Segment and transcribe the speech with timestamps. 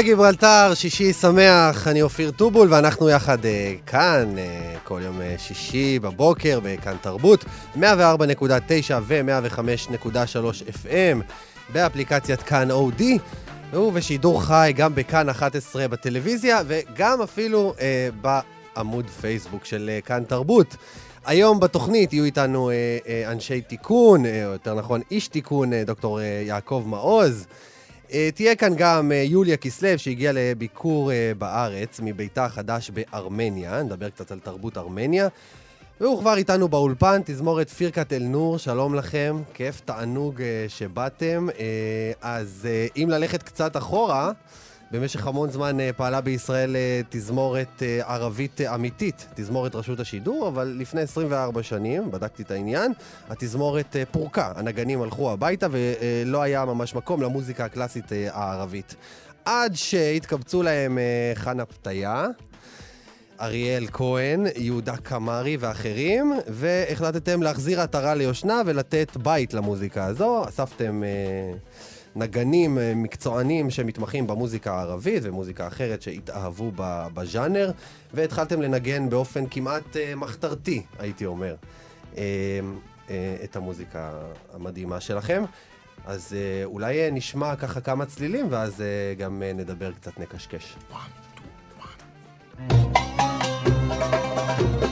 [0.00, 3.46] קפה גיברלטר, שישי שמח, אני אופיר טובול, ואנחנו יחד uh,
[3.86, 7.44] כאן, uh, כל יום uh, שישי בבוקר, בכאן תרבות,
[7.76, 7.80] 104.9
[9.02, 10.14] ו-105.3
[10.84, 11.22] FM,
[11.72, 13.18] באפליקציית כאן אודי,
[13.72, 17.80] ובשידור חי גם בכאן 11 בטלוויזיה, וגם אפילו uh,
[18.76, 20.76] בעמוד פייסבוק של uh, כאן תרבות.
[21.26, 22.72] היום בתוכנית יהיו איתנו uh,
[23.04, 27.46] uh, אנשי תיקון, uh, או יותר נכון איש תיקון, uh, דוקטור uh, יעקב מעוז.
[28.10, 34.10] Uh, תהיה כאן גם uh, יוליה כסלו, שהגיעה לביקור uh, בארץ, מביתה החדש בארמניה, נדבר
[34.10, 35.28] קצת על תרבות ארמניה.
[36.00, 41.48] והוא כבר איתנו באולפן, תזמורת פירקת אל-נור, שלום לכם, כיף, תענוג שבאתם.
[42.22, 44.32] אז אם ללכת קצת אחורה,
[44.90, 50.74] במשך המון זמן uh, פעלה בישראל uh, תזמורת uh, ערבית אמיתית, תזמורת רשות השידור, אבל
[50.78, 52.92] לפני 24 שנים, בדקתי את העניין,
[53.28, 58.94] התזמורת פורקה, הנגנים הלכו הביתה ולא היה ממש מקום למוזיקה הקלאסית הערבית.
[59.44, 60.98] עד שהתקבצו להם
[61.34, 62.26] חנה פתיה,
[63.40, 70.44] אריאל כהן, יהודה קמרי ואחרים, והחלטתם להחזיר עטרה ליושנה ולתת בית למוזיקה הזו.
[70.48, 71.02] אספתם...
[71.02, 76.72] Uh, נגנים אה, מקצוענים שמתמחים במוזיקה הערבית ומוזיקה אחרת שהתאהבו
[77.14, 77.70] בז'אנר,
[78.14, 81.54] והתחלתם לנגן באופן כמעט אה, מחתרתי, הייתי אומר,
[82.16, 82.60] אה,
[83.44, 84.12] את המוזיקה
[84.52, 85.44] המדהימה שלכם.
[86.06, 88.84] אז אולי נשמע ככה כמה צלילים, ואז
[89.18, 90.76] גם נדבר קצת נקשקש.
[90.92, 90.94] One,
[91.36, 92.80] two,
[94.80, 94.89] one.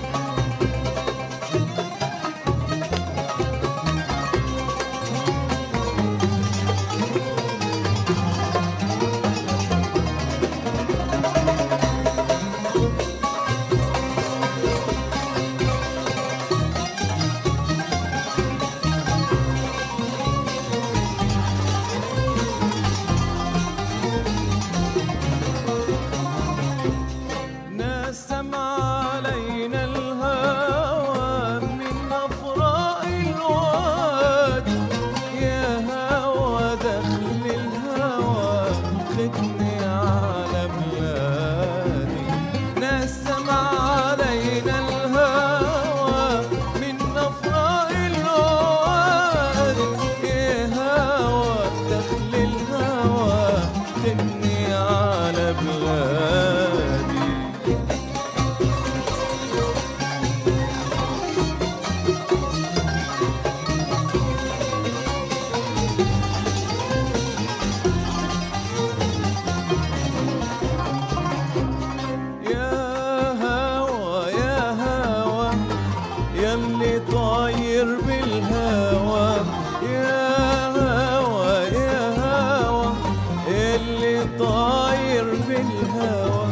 [84.38, 86.48] طاير بالهوى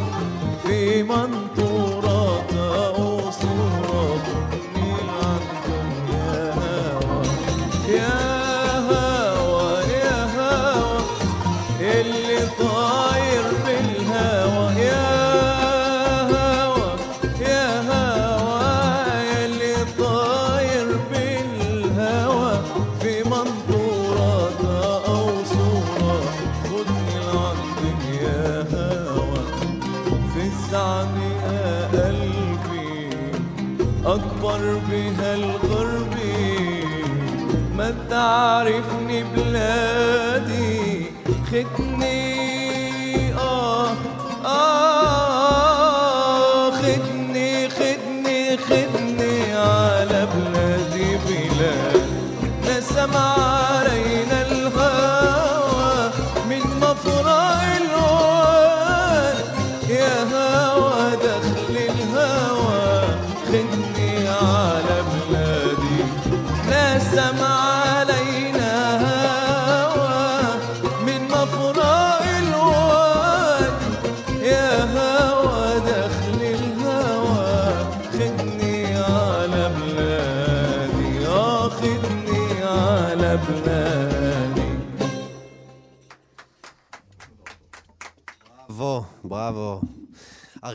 [0.63, 1.66] في منطقة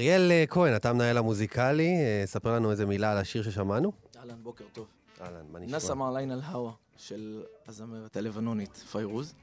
[0.02, 3.92] אריאל אה, כהן, אתה המנהל המוזיקלי, אה, ספר לנו איזה מילה על השיר ששמענו.
[4.18, 4.86] אהלן, בוקר טוב.
[5.20, 5.76] אהלן, מה נשמע?
[5.76, 9.34] נסם עליין על הווה של הזמרת הלבנונית פיירוז,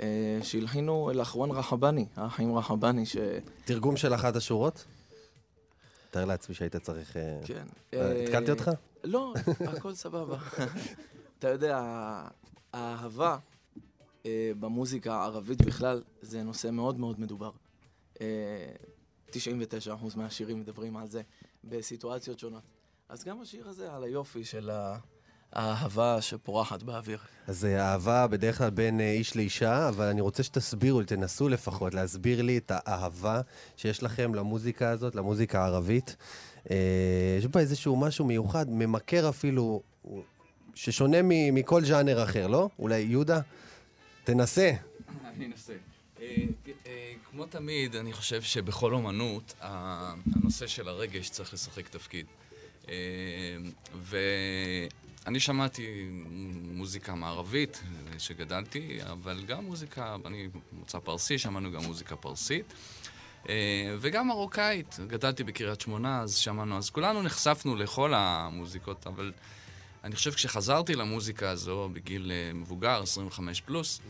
[0.00, 3.16] אה, שהלחינו אל אחרון רחבני, האחים רחבני, ש...
[3.64, 4.84] תרגום של אחת השורות?
[6.10, 7.16] תאר לעצמי שהיית צריך...
[7.44, 7.66] כן.
[7.92, 8.70] התקלתי אותך?
[9.04, 10.36] לא, הכל סבבה.
[11.38, 11.80] אתה יודע,
[12.72, 13.36] האהבה
[14.26, 17.50] אה, במוזיקה הערבית בכלל זה נושא מאוד מאוד מדובר.
[19.28, 19.32] אה,
[19.96, 21.22] 99% מהשירים מדברים על זה
[21.64, 22.62] בסיטואציות שונות.
[23.08, 24.96] אז גם השיר הזה על היופי של ה-
[25.52, 27.18] האהבה שפורחת באוויר.
[27.46, 31.48] אז אה, אהבה בדרך כלל בין אה, איש לאישה, אבל אני רוצה שתסבירו לי, תנסו
[31.48, 33.40] לפחות להסביר לי את האהבה
[33.76, 36.16] שיש לכם למוזיקה הזאת, למוזיקה הערבית.
[36.70, 36.76] אה,
[37.38, 39.82] יש בה איזשהו משהו מיוחד, ממכר אפילו,
[40.74, 42.68] ששונה מ- מכל ז'אנר אחר, לא?
[42.78, 43.40] אולי יהודה?
[44.24, 44.72] תנסה.
[45.24, 45.72] אני אנסה.
[46.24, 52.26] אה, אה, כמו תמיד, אני חושב שבכל אומנות, הנושא של הרגש צריך לשחק תפקיד.
[52.88, 52.94] אה,
[54.02, 56.08] ואני שמעתי
[56.72, 57.82] מוזיקה מערבית
[58.18, 62.74] שגדלתי, אבל גם מוזיקה, אני מוצא פרסי, שמענו גם מוזיקה פרסית.
[63.98, 69.32] וגם מרוקאית, גדלתי בקריית שמונה, אז שמענו, אז כולנו נחשפנו לכל המוזיקות, אבל
[70.04, 74.00] אני חושב כשחזרתי למוזיקה הזו בגיל מבוגר, 25 פלוס,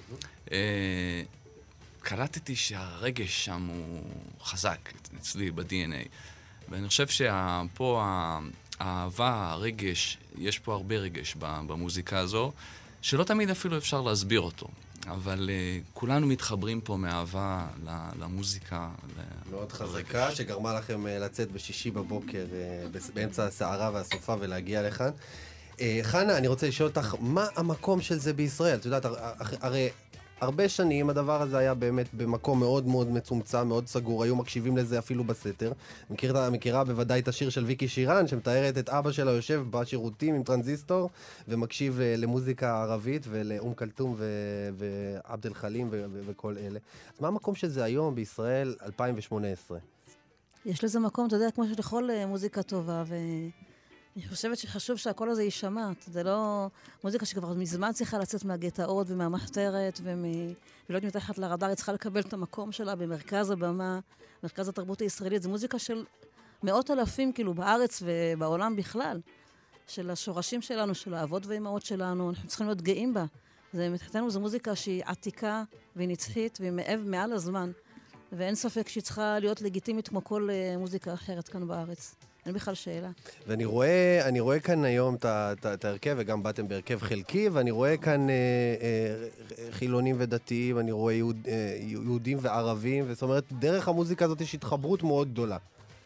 [2.09, 4.03] קלטתי שהרגש שם הוא
[4.45, 4.79] חזק
[5.19, 6.09] אצלי ב-DNA.
[6.69, 8.03] ואני חושב שפה
[8.81, 12.53] האהבה, הרגש, יש פה הרבה רגש במוזיקה הזו,
[13.03, 14.69] שלא תמיד אפילו אפשר להסביר אותו.
[15.06, 18.89] אבל uh, כולנו מתחברים פה מאהבה ל- למוזיקה.
[19.19, 19.83] ל- מאוד לרגש.
[19.83, 22.45] חזקה, שגרמה לכם אה, לצאת בשישי בבוקר,
[22.93, 25.11] בס- באמצע הסערה והסופה ולהגיע לכאן.
[25.81, 28.77] אה, חנה, אני רוצה לשאול אותך, מה המקום של זה בישראל?
[28.79, 29.89] את יודעת, הר- הר- הרי
[30.44, 34.99] הרבה שנים הדבר הזה היה באמת במקום מאוד מאוד מצומצם, מאוד סגור, היו מקשיבים לזה
[34.99, 35.73] אפילו בסתר.
[36.11, 40.43] מכיר, מכירה בוודאי את השיר של ויקי שירן, שמתארת את אבא שלה יושב בשירותים עם
[40.43, 41.11] טרנזיסטור,
[41.49, 46.79] ומקשיב אה, למוזיקה ערבית ולאום כלתום ו- ועבד אל חלים ו- ו- וכל אלה.
[47.14, 49.79] אז מה המקום של זה היום בישראל 2018?
[50.67, 53.05] יש לזה מקום, אתה יודע, כמו שלכל אה, מוזיקה טובה,
[54.17, 55.91] ואני חושבת שחשוב שהקול הזה יישמע.
[56.07, 56.67] זה לא
[57.05, 60.25] מוזיקה שכבר מזמן צריכה לצאת מהגטאות ומהמחתרת ומ...
[60.89, 64.01] ולהיות מתחת לרדאר, היא צריכה לקבל את המקום שלה במרכז הבמה,
[64.43, 65.43] מרכז התרבות הישראלית.
[65.43, 66.05] זו מוזיקה של
[66.63, 69.21] מאות אלפים, כאילו, בארץ ובעולם בכלל,
[69.87, 73.25] של השורשים שלנו, של האבות והאימהות שלנו, אנחנו צריכים להיות גאים בה.
[73.73, 75.63] זה, מבחינתנו זו מוזיקה שהיא עתיקה
[75.97, 77.71] והיא נצחית והיא מעב, מעל הזמן.
[78.33, 82.15] ואין ספק שהיא צריכה להיות לגיטימית כמו כל אה, מוזיקה אחרת כאן בארץ.
[82.46, 83.11] אין בכלל שאלה.
[83.46, 85.14] ואני רואה, אני רואה כאן היום
[85.62, 88.35] את ההרכב, וגם באתם בהרכב חלקי, ואני רואה כאן אה,
[88.82, 94.55] אה, חילונים ודתיים, אני רואה יהוד, אה, יהודים וערבים, זאת אומרת, דרך המוזיקה הזאת יש
[94.55, 95.56] התחברות מאוד גדולה.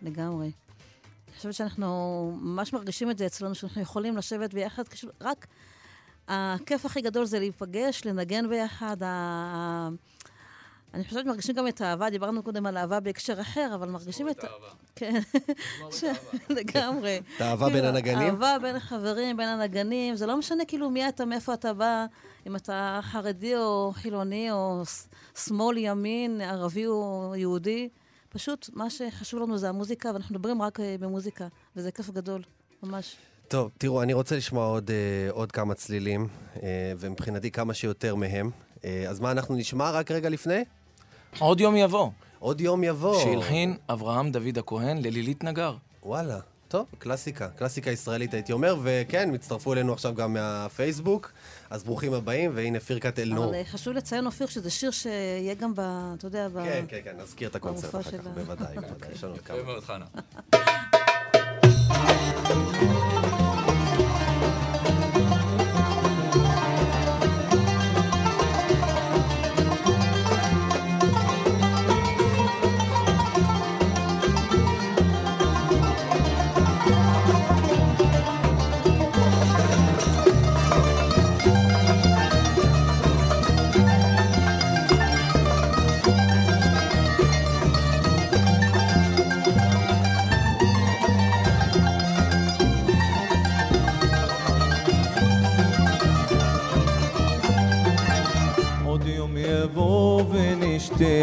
[0.02, 0.46] לגמרי.
[0.46, 4.82] אני חושבת שאנחנו ממש מרגישים את זה אצלנו, שאנחנו יכולים לשבת ביחד,
[5.20, 5.46] רק
[6.28, 8.96] הכיף הכי גדול זה להיפגש, לנגן ביחד.
[9.02, 9.88] ה-
[10.94, 14.44] אני חושבת שמרגישים גם את האהבה, דיברנו קודם על אהבה בהקשר אחר, אבל מרגישים את...
[14.96, 15.20] כן,
[16.58, 17.20] לגמרי.
[17.36, 18.28] את האהבה בין כאילו, הנגנים?
[18.28, 22.06] אהבה בין החברים, בין הנגנים, זה לא משנה כאילו מי אתה, מאיפה אתה בא,
[22.46, 24.82] אם אתה חרדי או חילוני או
[25.36, 27.88] שמאל, ימין, ערבי או יהודי.
[28.28, 32.42] פשוט מה שחשוב לנו זה המוזיקה, ואנחנו מדברים רק אה, במוזיקה, וזה כיף גדול,
[32.82, 33.16] ממש.
[33.48, 36.28] טוב, תראו, אני רוצה לשמוע עוד, אה, עוד כמה צלילים,
[36.62, 38.50] אה, ומבחינתי כמה שיותר מהם.
[38.84, 40.64] אה, אז מה אנחנו נשמע רק רגע לפני?
[41.38, 43.20] עוד יום יבוא, עוד יום יבוא.
[43.20, 45.74] שהלחין אברהם דוד הכהן ללילית נגר.
[46.02, 46.38] וואלה.
[46.68, 51.32] טוב, קלאסיקה, קלאסיקה ישראלית הייתי אומר, וכן, הצטרפו אלינו עכשיו גם מהפייסבוק,
[51.70, 53.44] אז ברוכים הבאים, והנה פירקת אלנור.
[53.44, 55.80] אבל אה, חשוב לציין, אופיר, שזה שיר שיהיה גם ב...
[56.18, 56.64] אתה יודע, ב...
[56.64, 58.26] כן, כן, כן, נזכיר את הקונצרט אחר כך.
[58.34, 59.62] בוודאי, בוודאי, יש לנו עוד יפה כמה.
[59.62, 60.04] מאוד, חנה.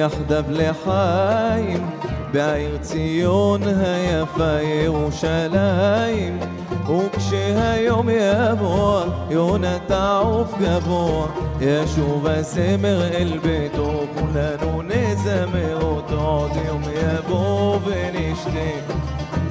[0.06, 1.90] יחדיו לחיים
[2.32, 6.40] בעיר ציון היפה ירושלים.
[6.88, 11.28] וכשהיום יבוא יונה תעוף גבוה
[11.62, 18.94] ישוב הזמר אל ביתו כולנו נזמר אותו עוד יום יבוא ונשתה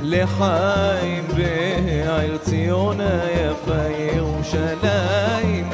[0.02, 5.70] לחיים בעיר ציון היפה ירושלים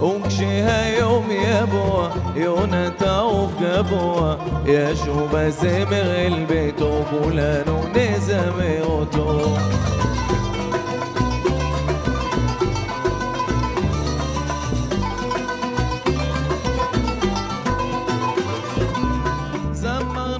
[0.00, 4.34] וכשהיום יבוא יונה תעוף גבוה
[4.66, 9.56] ישוב הזמר אל ביתו כולנו נזמר אותו
[19.72, 20.34] זמר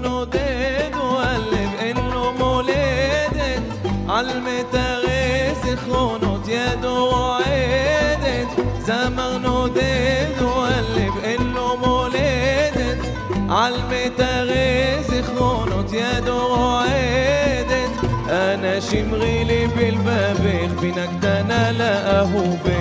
[18.84, 22.72] אנא שמרי לי בלבבך בינה קטנה לאהובך.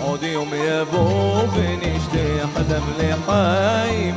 [0.00, 4.14] עוד יום יבוא ונשתה יחדיו לחיים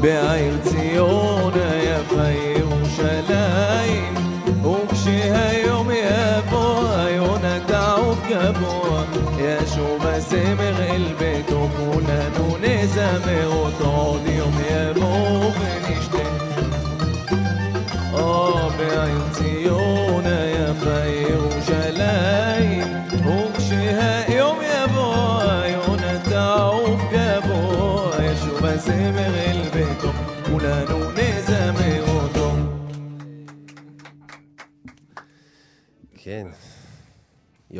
[0.00, 2.28] בעיר ציון היפה
[2.58, 4.14] ירושלים.
[4.62, 9.04] וכשהיום יבוא היונה תעוף גבוה
[9.38, 13.84] ישוב הזמר אל ביתו כולנו נזמר אותו.
[13.84, 15.79] עוד יום יבוא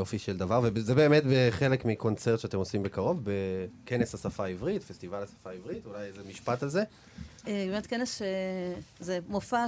[0.00, 5.50] יופי של דבר, וזה באמת חלק מקונצרט שאתם עושים בקרוב, בכנס השפה העברית, פסטיבל השפה
[5.50, 6.83] העברית, אולי איזה משפט על זה?
[7.47, 8.23] אה, באמת כנס
[8.99, 9.66] שזה מופע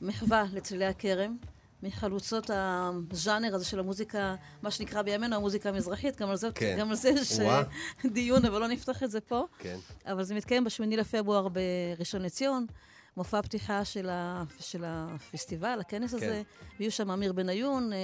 [0.00, 1.36] שמחווה לצלילי הכרם,
[1.82, 6.76] מחלוצות הז'אנר הזה של המוזיקה, מה שנקרא בימינו המוזיקה המזרחית, גם על זה, כן.
[6.78, 7.40] גם על זה יש.
[7.40, 7.62] אה,
[8.04, 9.44] דיון, אבל לא נפתח את זה פה.
[9.58, 9.76] כן.
[10.06, 12.66] אבל זה מתקיים בשמיני לפברואר בראשון לציון,
[13.16, 16.42] מופע פתיחה של, ה, של הפסטיבל, הכנס הזה.
[16.78, 17.98] ויהיו שם אמיר בניון, אה,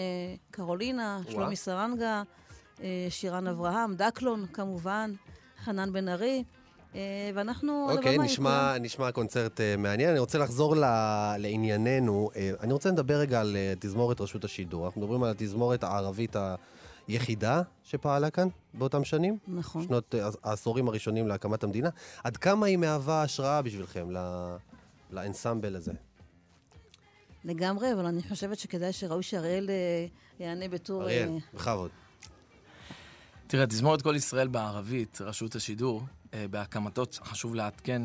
[0.50, 1.32] קרולינה, וואה.
[1.32, 2.22] שלומי סרנגה,
[2.82, 5.12] אה, שירן אברהם, דקלון כמובן,
[5.64, 6.44] חנן בן ארי,
[6.94, 10.10] אה, ואנחנו אוקיי, נשמע, נשמע קונצרט uh, מעניין.
[10.10, 10.84] אני רוצה לחזור ל,
[11.38, 12.30] לענייננו.
[12.32, 14.86] Uh, אני רוצה לדבר רגע על uh, תזמורת רשות השידור.
[14.86, 16.36] אנחנו מדברים על התזמורת הערבית
[17.08, 19.38] היחידה שפעלה כאן באותם שנים.
[19.48, 19.82] נכון.
[19.82, 21.90] שנות uh, העשורים הראשונים להקמת המדינה.
[22.24, 24.56] עד כמה היא מהווה השראה בשבילכם, ל-
[25.10, 25.92] לאנסמבל הזה?
[27.44, 30.06] לגמרי, אבל אני חושבת שכדאי שראוי שאריאל אה,
[30.40, 31.02] יענה בתור...
[31.02, 31.90] אריאל, אה, בכבוד.
[33.46, 36.02] תראה, תזמורת כל ישראל בערבית, רשות השידור,
[36.34, 38.02] אה, בהקמתו, חשוב לעדכן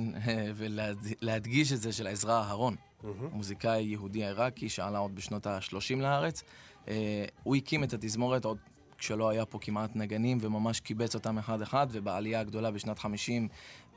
[0.55, 2.75] ולהדגיש את זה של עזרא אהרון,
[3.31, 6.43] מוזיקאי יהודי עיראקי שעלה עוד בשנות ה-30 לארץ.
[7.43, 8.57] הוא הקים את התזמורת עוד
[8.97, 13.47] כשלא היה פה כמעט נגנים, וממש קיבץ אותם אחד-אחד, ובעלייה הגדולה בשנת 50,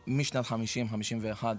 [0.06, 1.56] משנת 50, 51,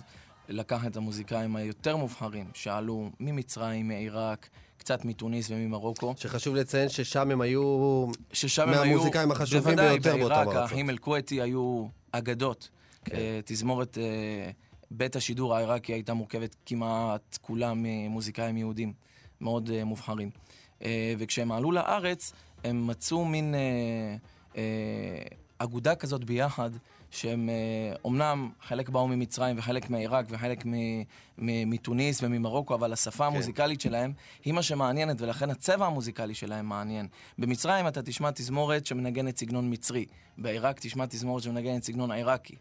[0.49, 6.13] לקח את המוזיקאים היותר מובחרים, שעלו ממצרים, מעיראק, קצת מתוניס וממרוקו.
[6.17, 8.07] שחשוב לציין ששם הם היו...
[8.33, 8.91] ששם הם היו...
[8.91, 10.61] מהמוזיקאים החשובים בוודאי, ביותר באותם בעיראק, ארצות.
[10.61, 12.69] האחים אל-כוויתי היו אגדות.
[13.05, 13.15] כן.
[13.15, 14.51] אה, תזמורת אה,
[14.91, 18.93] בית השידור העיראקי הייתה מורכבת כמעט כולה ממוזיקאים יהודים
[19.41, 20.29] מאוד אה, מובחרים.
[20.83, 22.33] אה, וכשהם עלו לארץ,
[22.63, 24.15] הם מצאו מין אה,
[24.57, 24.61] אה,
[25.57, 26.69] אגודה כזאת ביחד,
[27.11, 30.63] שהם אה, אומנם חלק באו ממצרים וחלק מעיראק וחלק
[31.37, 34.13] מתוניס וממרוקו, אבל השפה המוזיקלית שלהם
[34.45, 37.07] היא מה שמעניינת, ולכן הצבע המוזיקלי שלהם מעניין.
[37.37, 40.05] במצרים אתה תשמע תזמורת שמנגנת סגנון מצרי,
[40.37, 42.55] בעיראק תשמע תזמורת שמנגנת סגנון עיראקי.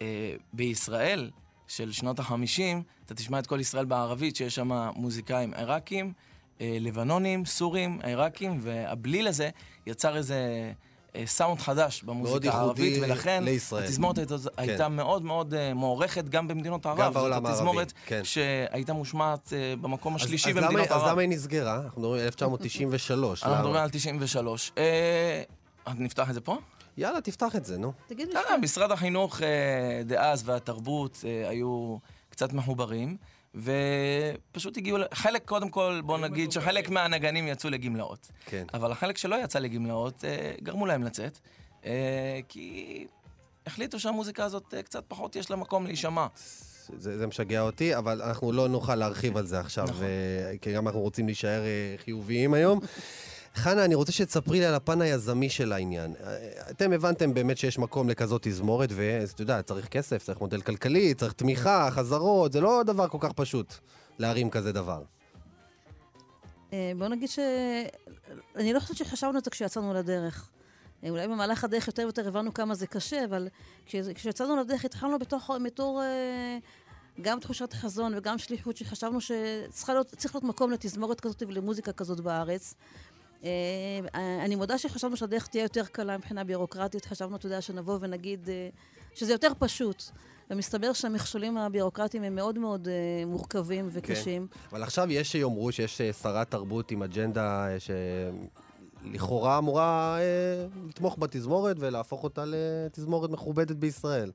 [0.00, 1.30] אה, בישראל
[1.66, 6.12] של שנות החמישים, אתה תשמע את כל ישראל בערבית, שיש שם מוזיקאים עיראקים,
[6.60, 9.50] אה, לבנונים, סורים, עיראקים, והבליל הזה
[9.86, 10.72] יצר איזה אה,
[11.26, 13.84] סאונד חדש במוזיקה ייחודי הערבית, ולכן לישראל.
[13.84, 16.98] התזמורת הייתה, הייתה מאוד מאוד אה, מוערכת גם במדינות ערב.
[16.98, 18.20] גם בעולם זאת הערבי, התזמורת כן.
[18.24, 21.08] שהייתה מושמעת אה, במקום אז- השלישי אז למה- במדינות אז ערב.
[21.12, 21.76] למה היא נסגרה?
[21.84, 23.42] אנחנו מדברים על 1993.
[23.42, 23.62] אנחנו למה?
[23.62, 24.72] מדברים על 93.
[24.78, 25.42] אה,
[25.86, 26.56] אז נפתח את זה פה?
[26.96, 27.92] יאללה, תפתח את זה, נו.
[28.06, 29.46] תגיד לי, אה, משרד החינוך אה,
[30.04, 31.96] דאז והתרבות אה, היו
[32.30, 33.16] קצת מחוברים,
[33.54, 38.30] ופשוט הגיעו, חלק, קודם כל, בוא נגיד שחלק מהנגנים יצאו לגמלאות.
[38.46, 38.64] כן.
[38.74, 41.38] אבל החלק שלא יצא לגמלאות, אה, גרמו להם לצאת,
[41.84, 43.06] אה, כי
[43.66, 46.26] החליטו שהמוזיקה הזאת אה, קצת פחות יש לה מקום להישמע.
[46.98, 50.04] זה, זה משגע אותי, אבל אנחנו לא נוכל להרחיב על זה עכשיו, נכון.
[50.60, 51.62] כי גם אנחנו רוצים להישאר
[52.04, 52.80] חיוביים היום.
[53.54, 56.14] חנה, אני רוצה שתספרי לי על הפן היזמי של העניין.
[56.70, 61.32] אתם הבנתם באמת שיש מקום לכזאת תזמורת, ואתה יודע, צריך כסף, צריך מודל כלכלי, צריך
[61.32, 63.74] תמיכה, חזרות, זה לא דבר כל כך פשוט
[64.18, 65.02] להרים כזה דבר.
[66.72, 67.38] אה, בוא נגיד ש...
[68.56, 70.50] אני לא חושבת שחשבנו על זה כשיצאנו לדרך.
[71.04, 73.48] אה, אולי במהלך הדרך יותר ויותר הבנו כמה זה קשה, אבל
[73.86, 76.58] כש- כשיצאנו לדרך התחלנו בתוך, בתור אה,
[77.20, 82.74] גם תחושת חזון וגם שליחות שחשבנו שצריך להיות, להיות מקום לתזמורת כזאת ולמוזיקה כזאת בארץ.
[83.44, 84.00] אה,
[84.44, 87.04] אני מודה שחשבנו שהדרך תהיה יותר קלה מבחינה ביורוקרטית.
[87.04, 88.68] חשבנו, אתה יודע, שנבוא ונגיד אה,
[89.14, 90.02] שזה יותר פשוט.
[90.50, 94.46] ומסתבר שהמכשולים הביורוקרטיים הם מאוד מאוד uh, מורכבים וקשים.
[94.46, 94.58] כן.
[94.70, 102.24] אבל עכשיו יש שיאמרו שיש שרת תרבות עם אג'נדה שלכאורה אמורה uh, לתמוך בתזמורת ולהפוך
[102.24, 104.30] אותה לתזמורת מכובדת בישראל.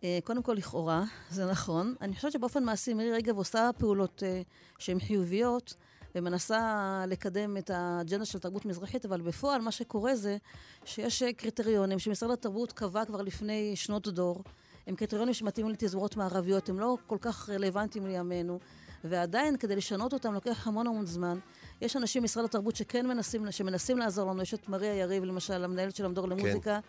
[0.00, 1.94] Uh, קודם כל, לכאורה, זה נכון.
[2.00, 5.74] אני חושבת שבאופן מעשי מירי רגב עושה פעולות uh, שהן חיוביות.
[6.14, 10.36] ומנסה לקדם את האג'נדה של תרבות מזרחית, אבל בפועל מה שקורה זה
[10.84, 14.42] שיש קריטריונים שמשרד התרבות קבע כבר לפני שנות דור,
[14.86, 18.58] הם קריטריונים שמתאימים לתזמורות מערביות, הם לא כל כך רלוונטיים לימינו,
[19.04, 21.38] ועדיין כדי לשנות אותם לוקח המון המון זמן.
[21.80, 25.96] יש אנשים במשרד התרבות שכן מנסים, שמנסים לעזור לנו, יש את מריה יריב למשל, המנהלת
[25.96, 26.80] של המדור למוזיקה.
[26.82, 26.88] כן.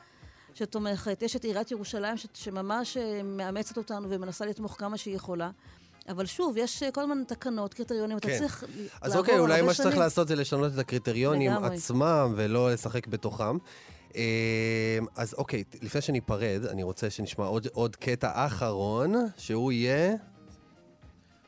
[0.53, 5.51] שתומכת, יש את עיריית ירושלים ש- שממש אה, מאמצת אותנו ומנסה לתמוך כמה שהיא יכולה.
[6.09, 8.29] אבל שוב, יש אה, כל הזמן תקנות, קריטריונים, כן.
[8.29, 8.99] אתה צריך לעבור הרבה שנים.
[9.01, 11.75] אז אוקיי, אולי מה שצריך לעשות זה לשנות את הקריטריונים לגמרי.
[11.75, 13.57] עצמם ולא לשחק בתוכם.
[14.15, 14.21] אמ,
[15.15, 20.15] אז אוקיי, לפני שניפרד, אני רוצה שנשמע עוד, עוד קטע אחרון, שהוא יהיה...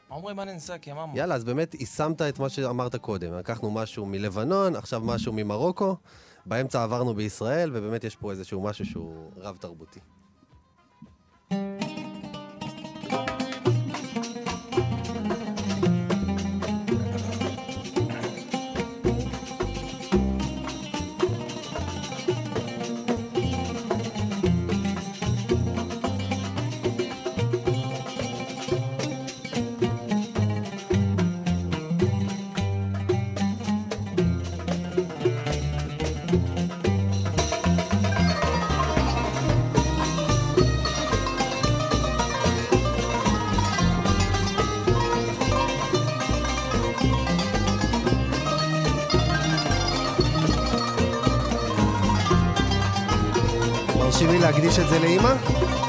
[0.09, 1.17] עומרי מה ננסק, יא מאמו.
[1.17, 3.33] יאללה, אז באמת יישמת את מה שאמרת קודם.
[3.33, 5.95] לקחנו משהו מלבנון, עכשיו משהו ממרוקו,
[6.45, 9.99] באמצע עברנו בישראל, ובאמת יש פה איזשהו משהו שהוא רב-תרבותי.
[54.57, 55.86] להקדיש את זה לאימא?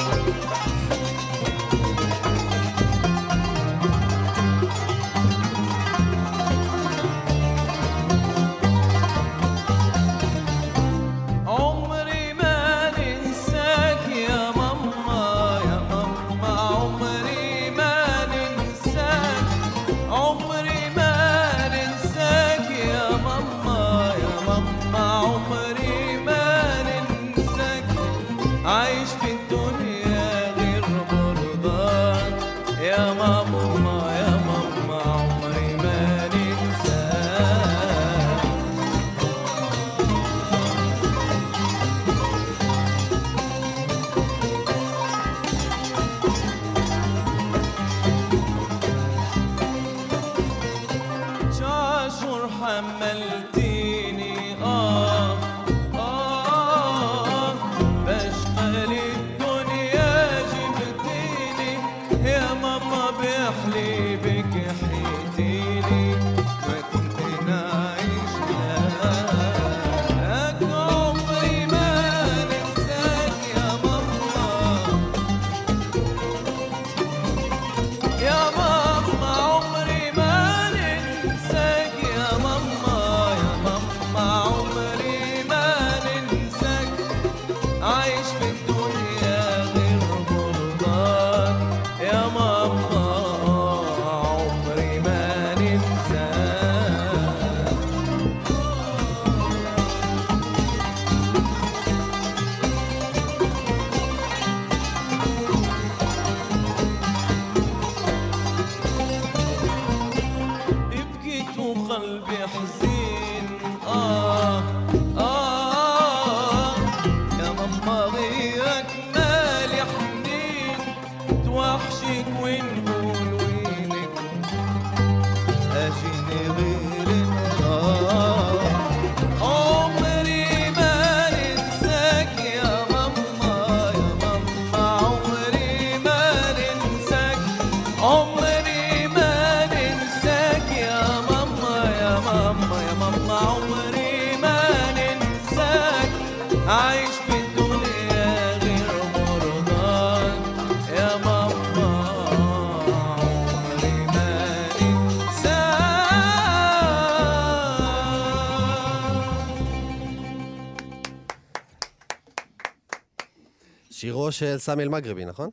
[164.33, 165.51] של סמי אל-מגרבי, נכון?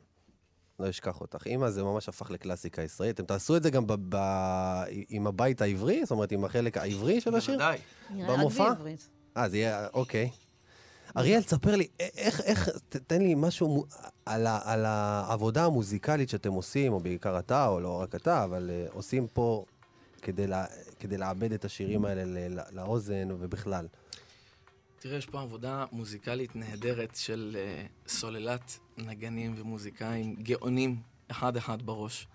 [0.80, 1.46] לא אשכח אותך.
[1.46, 3.14] אימא זה ממש הפך לקלאסיקה ישראלית.
[3.14, 6.00] אתם תעשו את זה גם ב- ב- עם הבית העברי?
[6.02, 7.54] זאת אומרת, עם החלק העברי של השיר?
[7.54, 7.78] בוודאי.
[8.10, 8.68] נראה רק במופע?
[8.68, 9.08] בעברית.
[9.36, 10.30] אה, זה יהיה, אוקיי.
[11.16, 12.68] אריאל, תספר לי, איך, איך,
[13.06, 13.86] תן לי משהו
[14.26, 18.70] על, ה, על העבודה המוזיקלית שאתם עושים, או בעיקר אתה, או לא רק אתה, אבל
[18.70, 19.64] uh, עושים פה
[20.22, 20.64] כדי, לה,
[21.00, 23.86] כדי לעבד את השירים האלה ל, לא, לאוזן ובכלל.
[24.98, 30.96] תראה, יש פה עבודה מוזיקלית נהדרת של uh, סוללת נגנים ומוזיקאים גאונים
[31.30, 32.26] אחד-אחד בראש.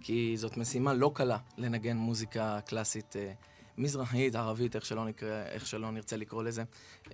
[0.00, 3.46] כי זאת משימה לא קלה לנגן מוזיקה קלאסית uh,
[3.78, 6.64] מזרחית, ערבית, איך שלא, נקרא, איך שלא נרצה לקרוא לזה.
[7.04, 7.12] Uh,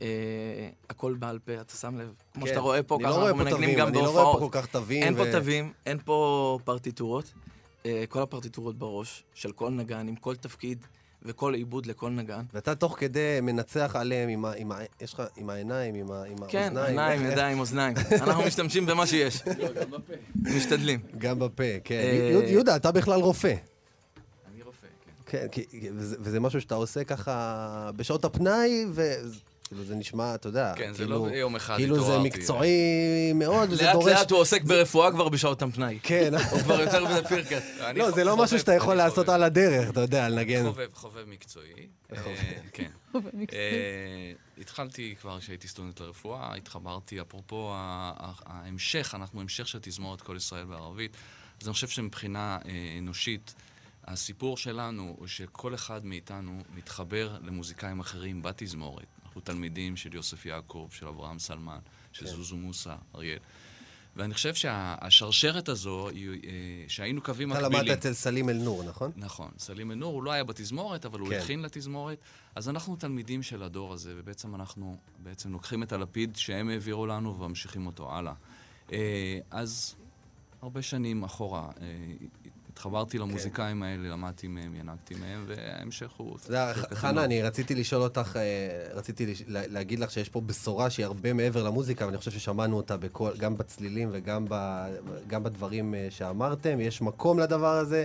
[0.91, 2.15] הכל בעל פה, אתה שם לב?
[2.35, 2.49] כמו כן.
[2.49, 4.41] שאתה רואה פה, אני ככה לא אנחנו מנגנים גם אני לא רואה בהופעות.
[4.41, 5.03] פה כל כך תווים.
[5.03, 7.33] אין ו- פה תווים, אין פה פרטיטורות.
[7.87, 10.87] אה, כל הפרטיטורות בראש, של כל נגן, עם כל תפקיד
[11.27, 12.43] וכל עיבוד לכל נגן.
[12.55, 16.23] ואתה תוך כדי מנצח עליהם עם, ה, עם, ה, יש לך, עם העיניים, עם, ה,
[16.25, 16.87] עם כן, האוזניים.
[16.99, 17.95] עיניים, איך- ידיים, אוזניים.
[18.23, 19.43] אנחנו משתמשים במה שיש.
[20.37, 21.01] משתדלים.
[21.19, 21.95] גם בפה, כן.
[21.95, 23.55] אה, יהודה, אתה בכלל רופא.
[24.55, 24.87] אני רופא,
[25.27, 25.47] כן.
[25.53, 25.63] כן,
[25.95, 28.87] וזה, וזה משהו שאתה עושה ככה בשעות הפנאי,
[29.67, 32.29] וכאילו זה נשמע, אתה יודע, כן, זה כאילו, לא יום אחד כאילו זה התעוררתי.
[32.29, 34.13] מקצועי מאוד, וזה לאט דורש...
[34.13, 35.99] לאט הוא עוסק ברפואה כבר בשעות הפנאי.
[36.03, 37.63] כן, הוא כבר יותר בפירקט.
[37.81, 39.29] אני לא, זה לא משהו שאתה יכול לעשות.
[39.29, 40.65] על הדרך, אתה יודע, לנגן.
[40.65, 41.89] חובב, חובב מקצועי.
[42.13, 42.19] אה,
[42.73, 42.91] כן.
[43.53, 47.73] אה, התחלתי כבר כשהייתי סטודנט לרפואה, התחברתי, אפרופו
[48.47, 51.17] ההמשך, אנחנו המשך של תזמורת כל ישראל בערבית,
[51.61, 53.55] אז אני חושב שמבחינה אה, אנושית,
[54.05, 59.16] הסיפור שלנו הוא שכל אחד מאיתנו מתחבר למוזיקאים אחרים בתזמורת.
[59.37, 61.79] אנחנו תלמידים של יוסף יעקב, של אברהם סלמן,
[62.13, 63.39] של זוזו מוסא, אריאל.
[64.17, 66.13] ואני חושב שהשרשרת הזו, אה,
[66.89, 67.87] שהיינו קווים אתה מקבילים.
[67.87, 69.13] למדת אצל סלים אל-נור, נכון?
[69.17, 69.51] נכון.
[69.59, 71.37] סלים א-נור, הוא לא היה בתזמורת, אבל הוא כן.
[71.37, 72.19] התחיל לתזמורת.
[72.55, 77.41] אז אנחנו תלמידים של הדור הזה, ובעצם אנחנו בעצם לוקחים את הלפיד שהם העבירו לנו
[77.41, 78.35] וממשיכים אותו הלאה.
[78.93, 79.95] אה, אז
[80.63, 81.87] הרבה שנים אחורה אה,
[82.77, 86.37] התחברתי למוזיקאים האלה, למדתי מהם, ינקתי מהם, וההמשך הוא...
[86.37, 87.25] אתה יודע, חנה.
[87.25, 92.07] אני רציתי לשאול אותך, אה, רציתי להגיד לך שיש פה בשורה שהיא הרבה מעבר למוזיקה,
[92.07, 92.97] ואני חושב ששמענו אותה
[93.39, 96.81] גם בצלילים וגם בדברים אה, שאמרתם.
[96.81, 98.05] יש מקום לדבר הזה,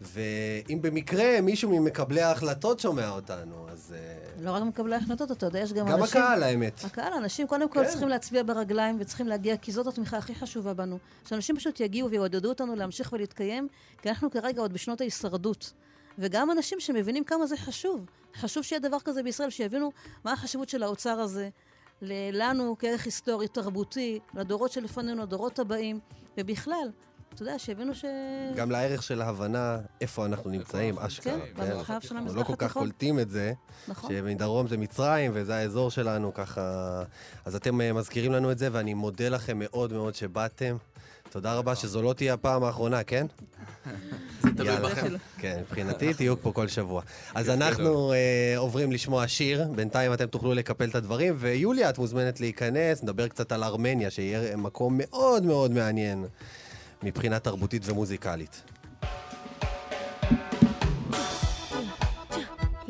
[0.00, 3.94] ואם במקרה מישהו ממקבלי ההחלטות שומע אותנו, אז...
[3.96, 6.22] אה, לא רק מקבלי ההחלטות, אתה יודע, יש גם גם אנשים...
[6.22, 6.80] הקהל, האמת.
[6.84, 7.90] הקהל, אנשים קודם כל כן.
[7.90, 10.98] צריכים להצביע ברגליים וצריכים להגיע, כי זאת התמיכה הכי חשובה בנו.
[11.28, 13.68] שאנשים פשוט יגיעו ויעודדו אותנו להמשיך ולהתקיים,
[14.02, 15.72] כי אנחנו כרגע עוד בשנות ההישרדות.
[16.18, 18.06] וגם אנשים שמבינים כמה זה חשוב.
[18.36, 19.92] חשוב שיהיה דבר כזה בישראל, שיבינו
[20.24, 21.48] מה החשיבות של האוצר הזה,
[22.32, 26.00] לנו כערך היסטורי, תרבותי, לדורות שלפנינו, לדורות הבאים,
[26.38, 26.90] ובכלל,
[27.34, 28.04] אתה יודע, שיבינו ש...
[28.56, 31.32] גם לערך של ההבנה איפה אנחנו נמצאים, אנחנו אשכרה.
[31.32, 32.82] כן, במרחב של אנחנו המזרח לא כל כך התיכון.
[32.82, 33.52] קולטים את זה,
[33.88, 34.10] נכון.
[34.10, 37.02] שמדרום זה מצרים, וזה האזור שלנו, ככה...
[37.44, 40.76] אז אתם אה, מזכירים לנו את זה, ואני מודה לכם מאוד מאוד שבאתם.
[41.30, 43.26] תודה רבה, שזו לא תהיה הפעם האחרונה, כן?
[44.42, 44.76] זה תלוי.
[44.76, 45.14] בכם.
[45.38, 47.02] כן, מבחינתי תהיו פה כל שבוע.
[47.34, 52.40] אז אנחנו אה, עוברים לשמוע שיר, בינתיים אתם תוכלו לקפל את הדברים, ויוליה, את מוזמנת
[52.40, 56.24] להיכנס, נדבר קצת על ארמניה, שיהיה מקום מאוד מאוד מעניין
[57.02, 58.62] מבחינה תרבותית ומוזיקלית.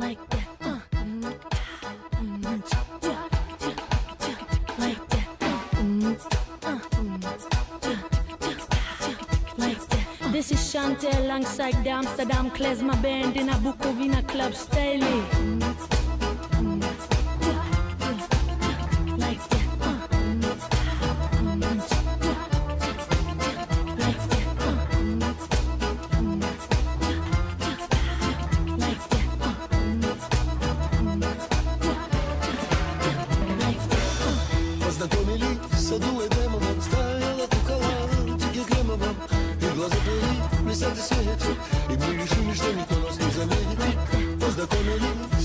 [0.00, 0.04] Uh,
[0.92, 1.34] mm, mm.
[5.80, 6.16] Mm,
[6.62, 7.20] uh, mm.
[10.32, 15.99] This is Chantel alongside the Amsterdam Klezmer band in a Bukovina club style.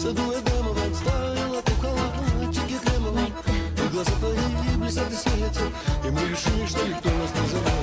[0.06, 3.28] Садуя дымом, отставила кукола, чеки клемала.
[3.92, 5.74] Глаза твои блестят светят,
[6.06, 7.75] и мы решили, что никто нас не забыл.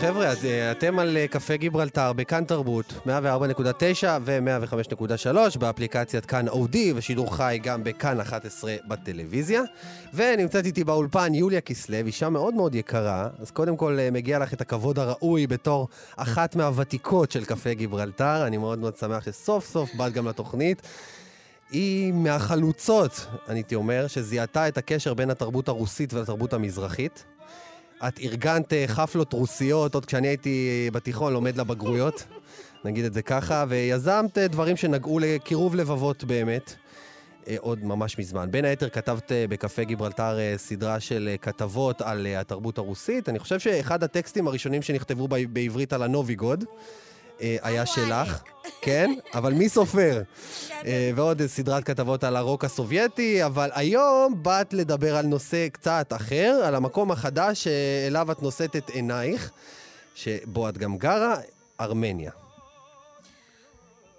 [0.00, 3.10] חבר'ה, את, אה, אתם על אה, קפה גיברלטר בכאן תרבות, 104.9
[4.20, 9.62] ו-105.3 באפליקציית כאן אודי, ושידור חי גם בכאן 11 בטלוויזיה.
[10.14, 14.52] ונמצאת איתי באולפן יוליה כסלו, אישה מאוד מאוד יקרה, אז קודם כל אה, מגיע לך
[14.52, 19.94] את הכבוד הראוי בתור אחת מהוותיקות של קפה גיברלטר, אני מאוד מאוד שמח שסוף סוף
[19.94, 20.82] באת גם לתוכנית.
[21.70, 27.24] היא מהחלוצות, אני הייתי אומר, שזיהתה את הקשר בין התרבות הרוסית ולתרבות המזרחית.
[28.08, 32.24] את ארגנת אה, חפלות רוסיות עוד כשאני הייתי בתיכון לומד לבגרויות,
[32.84, 36.74] נגיד את זה ככה, ויזמת אה, דברים שנגעו לקירוב לבבות באמת,
[37.48, 38.50] אה, עוד ממש מזמן.
[38.50, 43.28] בין היתר כתבת אה, בקפה גיברלטר אה, סדרה של אה, כתבות על אה, התרבות הרוסית.
[43.28, 46.64] אני חושב שאחד הטקסטים הראשונים שנכתבו בעברית על הנובי גוד
[47.40, 48.42] אה, היה שלך.
[48.80, 50.22] כן, אבל מי סופר?
[50.86, 56.60] אה, ועוד סדרת כתבות על הרוק הסובייטי, אבל היום באת לדבר על נושא קצת אחר,
[56.64, 59.50] על המקום החדש שאליו את נושאת את עינייך,
[60.14, 61.36] שבו את גם גרה,
[61.80, 62.30] ארמניה.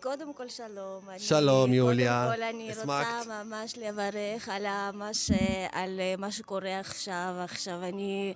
[0.02, 1.10] קודם כל שלום.
[1.10, 2.26] אני- שלום, יוליה.
[2.28, 2.88] קודם כל אני הסמקת.
[3.20, 5.32] רוצה ממש לברך על מה, ש...
[5.72, 7.36] על אה, מה שקורה עכשיו.
[7.44, 8.34] עכשיו אני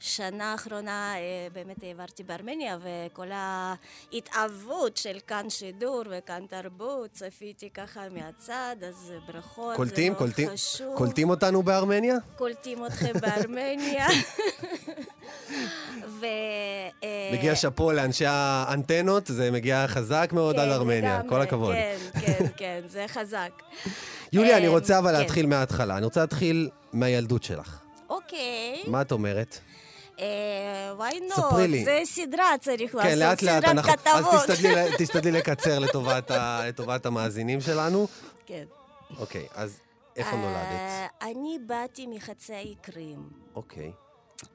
[0.00, 1.20] שנה האחרונה אה,
[1.52, 9.76] באמת העברתי בארמניה, וכל ההתאהבות של כאן שידור וכאן תרבות, צפיתי ככה מהצד, אז ברכות.
[9.76, 10.04] קולטים?
[10.12, 10.48] זה מאוד קולטים?
[10.48, 10.96] חשוב.
[10.96, 12.16] קולטים אותנו בארמניה?
[12.36, 14.06] קולטים אתכם בארמניה.
[16.20, 16.26] ו...
[17.04, 21.74] אה, מגיע שאפו לאנשי האנטנות, זה מגיע חזק מאוד על כן, ארמניה, לגמרי, כל הכבוד.
[21.74, 23.50] כן, כן, כן, זה חזק.
[24.32, 25.20] יוליה, אני אמ, רוצה אבל כן.
[25.20, 25.96] להתחיל מההתחלה.
[25.96, 27.80] אני רוצה להתחיל מהילדות שלך.
[28.10, 28.82] אוקיי.
[28.86, 29.58] מה את אומרת?
[30.20, 30.24] אה,
[30.98, 31.34] why not?
[31.36, 31.84] ספרי לי.
[31.84, 33.92] זה סדרה צריך לעשות, כן, לאט לאט אנחנו...
[33.92, 34.50] אז כתבות.
[34.50, 35.78] תשתדלי- תשתדלי לקצר
[36.66, 38.06] לטובת המאזינים שלנו.
[38.46, 38.64] כן.
[39.18, 39.80] אוקיי, אז
[40.16, 41.10] איפה אה, נולדת?
[41.22, 43.28] אני באתי מחצי קרים.
[43.54, 43.92] אוקיי.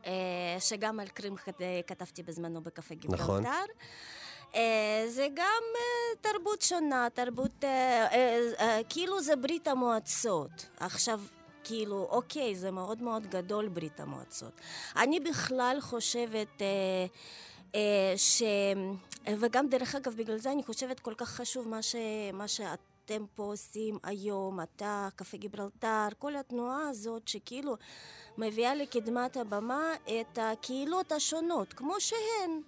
[0.05, 0.11] אה,
[0.59, 1.53] שגם על קרים כת-
[1.87, 3.41] כתבתי בזמנו בקפה נכון.
[3.41, 3.49] גיברלטר.
[3.49, 3.63] אה,
[5.07, 10.65] זה גם אה, תרבות שונה, תרבות, אה, אה, אה, כאילו זה ברית המועצות.
[10.79, 11.21] עכשיו,
[11.63, 14.53] כאילו, אוקיי, זה מאוד מאוד גדול ברית המועצות.
[14.95, 17.05] אני בכלל חושבת אה,
[17.75, 18.43] אה, ש...
[19.37, 21.95] וגם דרך אגב, בגלל זה אני חושבת כל כך חשוב מה, ש...
[22.33, 27.75] מה שאתם פה עושים היום, אתה, קפה גיברלטר, כל התנועה הזאת שכאילו
[28.37, 32.61] מביאה לקדמת הבמה את הקהילות השונות, כמו שהן.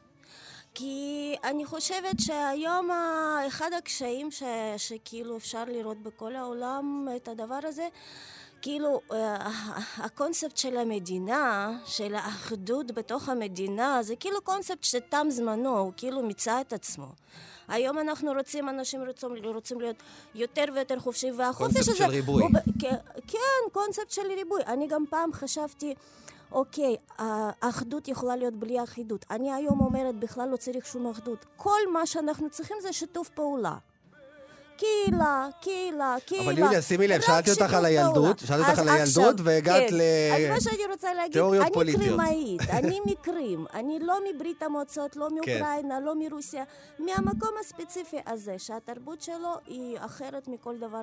[0.73, 4.43] כי אני חושבת שהיום ה- אחד הקשיים ש,
[4.77, 7.87] שכאילו אפשר לראות בכל העולם את הדבר הזה,
[8.61, 9.49] כאילו אה,
[9.97, 16.61] הקונספט של המדינה, של האחדות בתוך המדינה, זה כאילו קונספט שתם זמנו, הוא כאילו מיצה
[16.61, 17.07] את עצמו.
[17.67, 20.03] היום אנחנו רוצים, אנשים רוצים, רוצים להיות
[20.35, 21.85] יותר ויותר חופשיים, והחופש הזה...
[21.85, 22.43] קונספט של ריבוי.
[22.43, 22.95] הוא כן,
[23.27, 23.37] כן,
[23.71, 24.61] קונספט של ריבוי.
[24.67, 25.93] אני גם פעם חשבתי...
[26.51, 29.25] אוקיי, האחדות יכולה להיות בלי אחידות.
[29.31, 31.45] אני היום אומרת, בכלל לא צריך שום אחדות.
[31.55, 33.75] כל מה שאנחנו צריכים זה שיתוף פעולה.
[34.77, 36.43] קהילה, קהילה, קהילה.
[36.43, 38.39] אבל יוליה, שימי לב, שאלתי אותך על הילדות.
[38.39, 39.95] שאלתי אותך על הילדות, והגעת כן.
[39.95, 40.01] ל-
[40.35, 42.03] אז מה שאני רוצה להגיד, תיאוריות אני פוליטיות.
[42.03, 46.63] קרימאית, אני מקרים, אני לא מברית המועצות, לא מאוקראינה, לא מרוסיה,
[46.99, 51.01] מהמקום הספציפי הזה, שהתרבות שלו היא אחרת מכל דבר,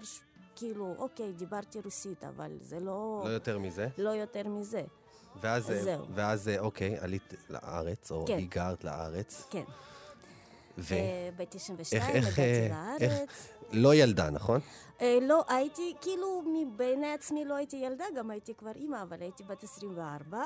[0.56, 3.22] כאילו, אוקיי, דיברתי רוסית, אבל זה לא...
[3.24, 3.86] לא יותר מזה.
[3.98, 4.82] לא יותר מזה.
[5.40, 6.04] ואז, אה, זהו.
[6.14, 8.36] ואז, אה, אוקיי, עלית לארץ, או כן.
[8.36, 9.46] היגרת לארץ.
[9.50, 9.62] כן.
[10.78, 10.94] ו...
[10.94, 12.72] אה, ב-92 איך- איך, הגעתי איך-
[13.12, 13.48] לארץ.
[13.72, 14.60] לא ילדה, נכון?
[15.22, 16.42] לא, הייתי, כאילו,
[16.76, 20.42] בעיני עצמי לא הייתי ילדה, גם הייתי כבר אימא, אבל הייתי בת 24.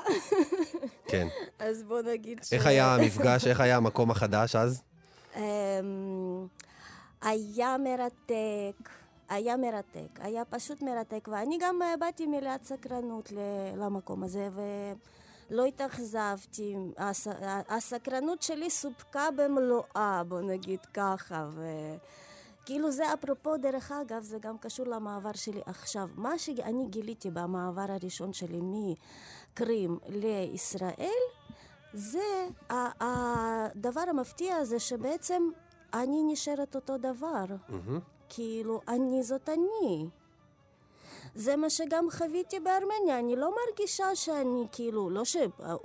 [1.11, 1.27] כן.
[1.59, 2.53] אז בוא נגיד ש...
[2.53, 3.47] איך היה המפגש?
[3.47, 4.81] איך היה המקום החדש אז?
[5.35, 5.41] אמ,
[7.21, 8.89] היה מרתק,
[9.33, 13.31] היה מרתק, היה פשוט מרתק, ואני גם אה, באתי מלאת סקרנות
[13.77, 14.49] למקום הזה,
[15.49, 16.75] ולא התאכזבתי.
[16.97, 17.27] הס-
[17.69, 21.65] הסקרנות שלי סופקה במלואה, בוא נגיד ככה, ו...
[22.65, 26.09] כאילו זה אפרופו, דרך אגב, זה גם קשור למעבר שלי עכשיו.
[26.15, 31.21] מה שאני גיליתי במעבר הראשון שלי מקרים לישראל,
[31.93, 32.47] זה
[32.99, 35.43] הדבר המפתיע זה שבעצם
[35.93, 37.45] אני נשארת אותו דבר.
[37.69, 37.99] מהמם.
[38.29, 40.07] כאילו, אני זאת אני.
[41.35, 45.35] זה מה שגם חוויתי בארמניה, אני לא מרגישה שאני כאילו, לא ש...
[45.35, 45.75] אה,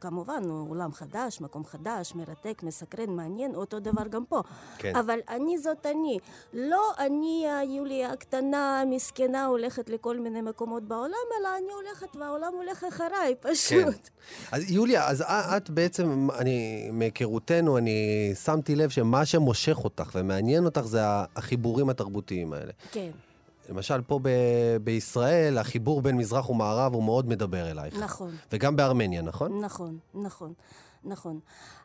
[0.00, 4.40] כמובן, עולם חדש, מקום חדש, מרתק, מסקרן, מעניין, אותו דבר גם פה.
[4.78, 4.96] כן.
[4.96, 6.18] אבל אני זאת אני.
[6.52, 12.84] לא אני היוליה הקטנה, מסכנה, הולכת לכל מיני מקומות בעולם, אלא אני הולכת והעולם הולך
[12.84, 14.08] אחריי, פשוט.
[14.52, 20.80] אז יוליה, אז את בעצם, אני, מהיכרותנו, אני שמתי לב שמה שמושך אותך ומעניין אותך
[20.80, 21.00] זה
[21.36, 22.72] החיבורים התרבותיים האלה.
[22.92, 23.10] כן,
[23.70, 27.96] למשל, פה ב- בישראל, החיבור בין מזרח ומערב הוא מאוד מדבר אלייך.
[27.98, 29.60] נכון, וגם בארמניה, נכון?
[29.64, 30.52] נכון, נכון,
[31.04, 31.40] נכון.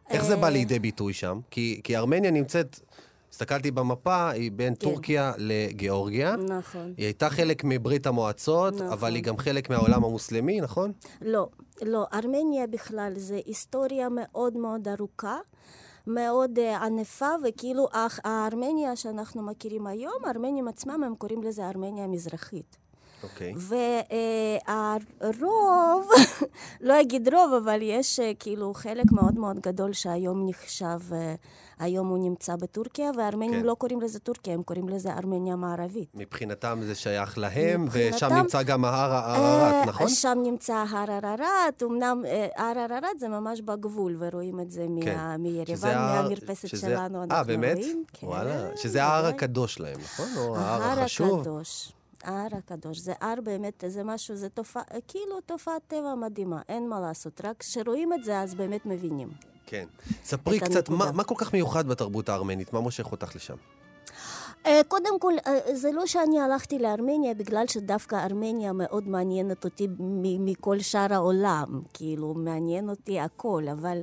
[0.10, 1.40] איך זה בא אה, לידי ביטוי שם?
[1.52, 2.80] כי, כי ארמניה נמצאת,
[3.32, 4.80] הסתכלתי במפה, היא בין כן.
[4.80, 6.36] טורקיה לגיאורגיה.
[6.36, 6.94] נכון.
[6.98, 8.88] היא הייתה חלק מברית המועצות, נכון.
[8.88, 10.92] אבל היא גם חלק מהעולם המוסלמי, נכון?
[11.22, 11.48] לא,
[11.82, 15.38] לא, ארמניה בכלל זה היסטוריה מאוד מאוד ארוכה,
[16.08, 22.04] מאוד אה, ענפה, וכאילו אך- הארמניה שאנחנו מכירים היום, הארמנים עצמם הם קוראים לזה ארמניה
[22.04, 22.78] המזרחית.
[23.24, 23.54] אוקיי.
[25.22, 26.10] והרוב,
[26.88, 31.36] לא אגיד רוב, אבל יש אה, כאילו חלק מאוד מאוד גדול שהיום נחשב, אה,
[31.80, 33.66] היום הוא נמצא בטורקיה, והארמנים כן.
[33.66, 36.10] לא קוראים לזה טורקיה, הם קוראים לזה ארמניה המערבית.
[36.16, 40.10] מבחינתם זה שייך להם, ושם מבחינתם- נמצא גם ההר אה, נכון?
[40.10, 45.16] שם נמצא הר הררט, אמנם אה, הר הררט זה ממש בגבול, ורואים את זה כן.
[45.16, 45.38] מה- ההר-
[46.22, 47.62] מהמרפסת שזה- שלנו, אנחנו אה, רואים.
[47.62, 47.78] באמת?
[48.14, 48.70] כן, וואלה.
[48.78, 49.26] שזה ההר.
[49.26, 50.26] הקדוש להם, נכון?
[50.38, 51.40] או ההר ההר החשוב?
[51.40, 51.92] הקדוש.
[52.24, 52.98] ההר הקדוש.
[53.00, 57.42] זה הר באמת, זה משהו, זה תופעה, כאילו תופעת טבע מדהימה, אין מה לעשות.
[57.44, 59.30] רק כשרואים את זה, אז באמת מבינים.
[59.66, 59.86] כן.
[60.24, 61.12] ספרי קצת, מה.
[61.12, 62.74] מה כל כך מיוחד בתרבות הארמנית?
[62.74, 63.56] מה מושך אותך לשם?
[64.66, 69.88] אה, קודם כל, אה, זה לא שאני הלכתי לארמניה בגלל שדווקא ארמניה מאוד מעניינת אותי
[70.40, 71.82] מכל שאר העולם.
[71.94, 74.02] כאילו, מעניין אותי הכל, אבל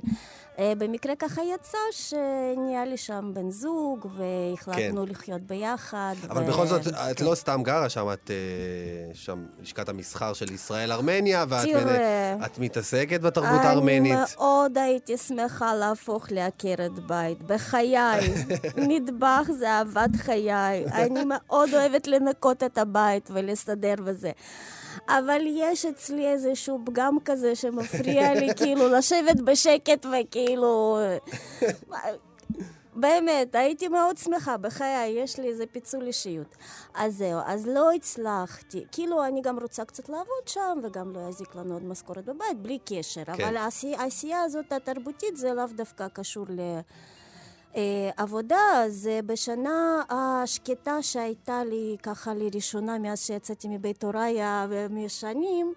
[0.61, 6.15] במקרה ככה יצא שנהיה לי שם בן זוג, והחלטנו לחיות ביחד.
[6.23, 6.31] כן.
[6.31, 7.25] אבל ו- בכל זאת, את כן.
[7.25, 13.21] לא סתם גרה שם, את אה, שם לשכת המסחר של ישראל-ארמניה, ואת תראה, את מתעסקת
[13.21, 14.13] בתרבות הארמנית.
[14.13, 17.97] אני מאוד הייתי שמחה להפוך לעקרת בית, בחיי.
[18.89, 20.85] מטבח זה אהבת חיי.
[20.93, 24.31] אני מאוד אוהבת לנקות את הבית ולסדר וזה.
[25.09, 30.99] אבל יש אצלי איזשהו פגם כזה שמפריע לי כאילו לשבת בשקט וכאילו...
[32.97, 36.57] באמת, הייתי מאוד שמחה, בחיי, יש לי איזה פיצול אישיות.
[36.95, 38.85] אז זהו, אז לא הצלחתי.
[38.93, 42.79] כאילו, אני גם רוצה קצת לעבוד שם, וגם לא יזיק לנו עוד משכורת בבית, בלי
[42.85, 43.25] קשר.
[43.25, 43.33] כן.
[43.33, 46.61] אבל העשי- העשייה הזאת התרבותית, זה לאו דווקא קשור ל...
[47.77, 48.59] אה, עבודה
[48.89, 55.73] זה בשנה השקטה שהייתה לי ככה לראשונה מאז שיצאתי מבית הוריי המשנים,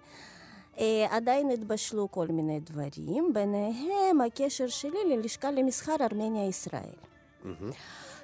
[0.78, 6.94] אה, עדיין התבשלו כל מיני דברים, ביניהם הקשר שלי ללשכה למסחר ארמניה-ישראל.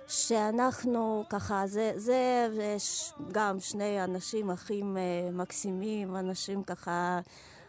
[0.08, 2.46] שאנחנו ככה, זה, זה,
[2.78, 5.02] ש- גם שני אנשים אחים אה,
[5.32, 7.20] מקסימים, אנשים ככה,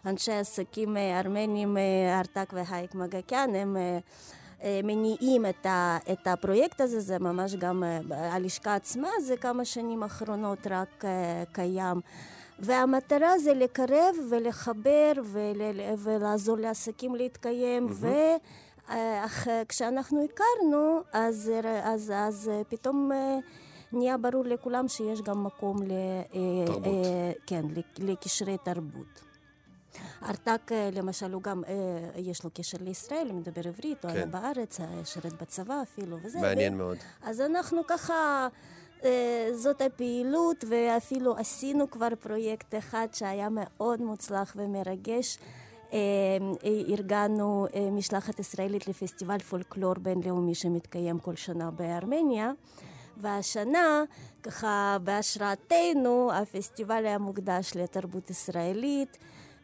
[0.05, 1.77] אנשי עסקים ארמנים,
[2.19, 3.97] ארטק והייק מגקיאן, הם אה,
[4.83, 10.03] מניעים את, ה, את הפרויקט הזה, זה ממש גם, אה, הלשכה עצמה זה כמה שנים
[10.03, 12.01] אחרונות רק אה, קיים.
[12.59, 15.61] והמטרה זה לקרב ולחבר ול,
[15.97, 18.07] ולעזור לעסקים להתקיים, ו...
[18.89, 23.37] אה, אך אה, כשאנחנו הכרנו, אז, אה, אז, אז אה, פתאום אה,
[23.91, 26.85] נהיה ברור לכולם שיש גם מקום ל, אה, תרבות.
[26.85, 27.65] אה, כן,
[27.99, 29.32] לקשרי תרבות.
[30.23, 34.17] ארטק, אה, למשל, הוא גם, אה, יש לו קשר לישראל, הוא מדבר עברית, הוא כן.
[34.17, 36.39] היה בארץ, אה, שירת בצבא אפילו, וזה.
[36.39, 36.97] מעניין ו- מאוד.
[37.23, 38.47] אז אנחנו ככה,
[39.53, 45.37] זאת הפעילות, ואפילו עשינו כבר פרויקט אחד שהיה מאוד מוצלח ומרגש.
[46.89, 52.51] ארגנו משלחת ישראלית לפסטיבל פולקלור בינלאומי שמתקיים כל שנה בארמניה.
[53.17, 54.03] והשנה,
[54.43, 59.17] ככה בהשראתנו, הפסטיבל היה מוקדש לתרבות ישראלית,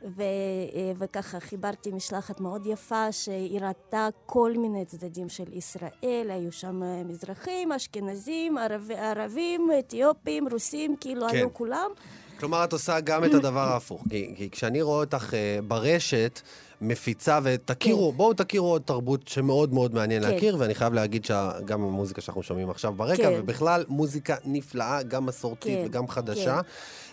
[0.03, 6.51] ו, אה, וככה חיברתי משלחת מאוד יפה שהיא ראתה כל מיני צדדים של ישראל, היו
[6.51, 11.35] שם אה, מזרחים, אשכנזים, ערב, ערבים, אתיופים, רוסים, כאילו כן.
[11.35, 11.91] היו כולם.
[12.39, 14.03] כלומר, את עושה גם את הדבר ההפוך.
[14.09, 16.41] כי, כי כשאני רואה אותך uh, ברשת,
[16.81, 20.31] מפיצה, ותכירו, בואו תכירו עוד תרבות שמאוד מאוד מעניין כן.
[20.31, 23.39] להכיר, ואני חייב להגיד שגם המוזיקה שאנחנו שומעים עכשיו ברקע, כן.
[23.39, 26.61] ובכלל מוזיקה נפלאה, גם מסורתית כן, וגם חדשה.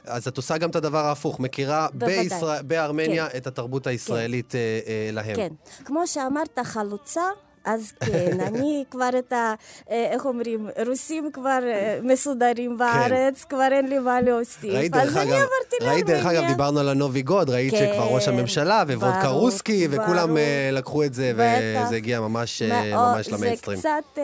[0.04, 1.88] אז את עושה גם את הדבר ההפוך, מכירה.
[1.94, 5.36] בישראל, בארמניה את התרבות הישראלית uh, uh, להם.
[5.36, 5.52] כן.
[5.84, 7.22] כמו שאמרת, חלוצה.
[7.66, 9.54] אז כן, אני כבר את ה...
[9.90, 10.68] אה, איך אומרים?
[10.86, 14.60] רוסים כבר אה, מסודרים בארץ, כבר אין לי מה להוסיף.
[14.62, 14.76] כן.
[14.76, 15.46] ראית, דרך אז אני אגב,
[15.82, 16.46] ראית, דרך אגב.
[16.48, 20.36] דיברנו על הנובי גוד, ראית כן, שכבר ראש הממשלה ווודקה ברור, רוסקי, וכולם.
[20.36, 21.32] אה, לקחו את זה.
[21.34, 22.62] וזה הגיע ממש
[22.92, 23.80] ממש למיינסטרים.
[23.80, 24.22] זה קצת,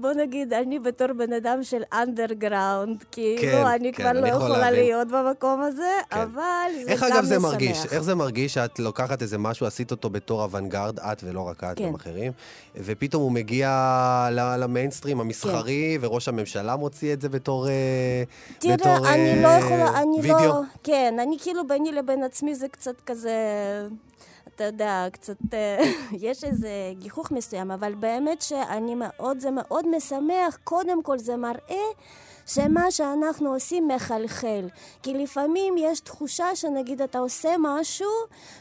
[0.00, 4.28] בוא נגיד, אני בתור בן אדם של אנדרגראונד, כאילו, כן, אני כן, כבר לא אני
[4.28, 4.80] יכול יכולה להבין.
[4.80, 6.20] להיות במקום הזה, כן.
[6.20, 7.50] אבל זה איך גם אגב זה משמח.
[7.50, 7.86] מרגיש?
[7.92, 11.76] איך זה מרגיש שאת לוקחת איזה משהו, עשית אותו בתור אוונגרד, את ולא רק את,
[11.78, 11.88] כן.
[11.88, 12.32] גם אחרים,
[12.76, 13.68] ופתאום הוא מגיע
[14.32, 17.68] למיינסטרים המסחרי, וראש הממשלה מוציא את זה בתור...
[17.68, 18.22] אה,
[18.58, 20.38] תראה, בתור, אני אה, לא יכולה, אני וידאו?
[20.38, 20.60] לא...
[20.84, 23.32] כן, אני כאילו ביני לבין עצמי זה קצת כזה...
[24.54, 25.36] אתה יודע, קצת...
[25.54, 25.78] אה,
[26.26, 26.68] יש איזה
[26.98, 30.58] גיחוך מסוים, אבל באמת שאני מאוד, זה מאוד משמח.
[30.64, 31.84] קודם כל זה מראה
[32.48, 34.68] שמה שאנחנו עושים מחלחל.
[35.02, 38.10] כי לפעמים יש תחושה שנגיד אתה עושה משהו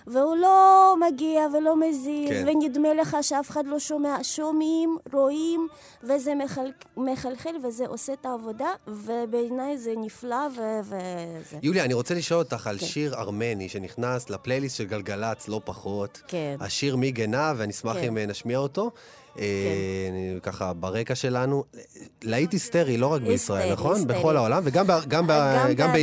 [0.07, 2.45] והוא לא מגיע ולא מזיז, כן.
[2.47, 4.17] ונדמה לך שאף אחד לא שומע.
[4.23, 5.67] שומעים, רואים,
[6.03, 6.71] וזה מחל...
[6.97, 10.79] מחלחל וזה עושה את העבודה, ובעיניי זה נפלא ו...
[10.83, 11.57] וזה.
[11.63, 12.85] יוליה, אני רוצה לשאול אותך על כן.
[12.85, 16.21] שיר ארמני שנכנס לפלייליסט של גלגלצ, לא פחות.
[16.27, 16.55] כן.
[16.59, 18.03] השיר מי גנה, ואני אשמח כן.
[18.03, 18.91] אם אה, נשמיע אותו.
[19.39, 19.45] אה,
[20.09, 21.63] אני- ככה, ברקע שלנו.
[22.23, 23.95] להיט היסטרי, לא רק בישראל, נכון?
[23.95, 24.17] היסטרי.
[24.19, 25.93] בכל העולם, וגם ב- גם ב- גם גם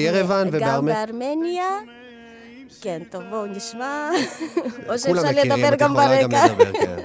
[0.49, 1.07] גם ובארמניה.
[1.07, 1.69] בארמניה.
[2.81, 4.11] כן, טוב, בואו נשמע.
[4.89, 5.13] או שאפשר
[5.45, 6.49] לדבר גם ברקע.
[6.73, 6.97] כן.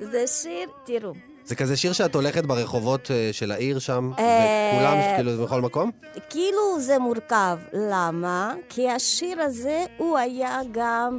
[0.00, 1.12] זה שיר, תראו,
[1.44, 5.90] זה כזה שיר שאת הולכת ברחובות אה, של העיר שם, אה, וכולם, כאילו, בכל מקום?
[6.30, 7.58] כאילו זה מורכב.
[7.72, 8.54] למה?
[8.68, 11.18] כי השיר הזה, הוא היה גם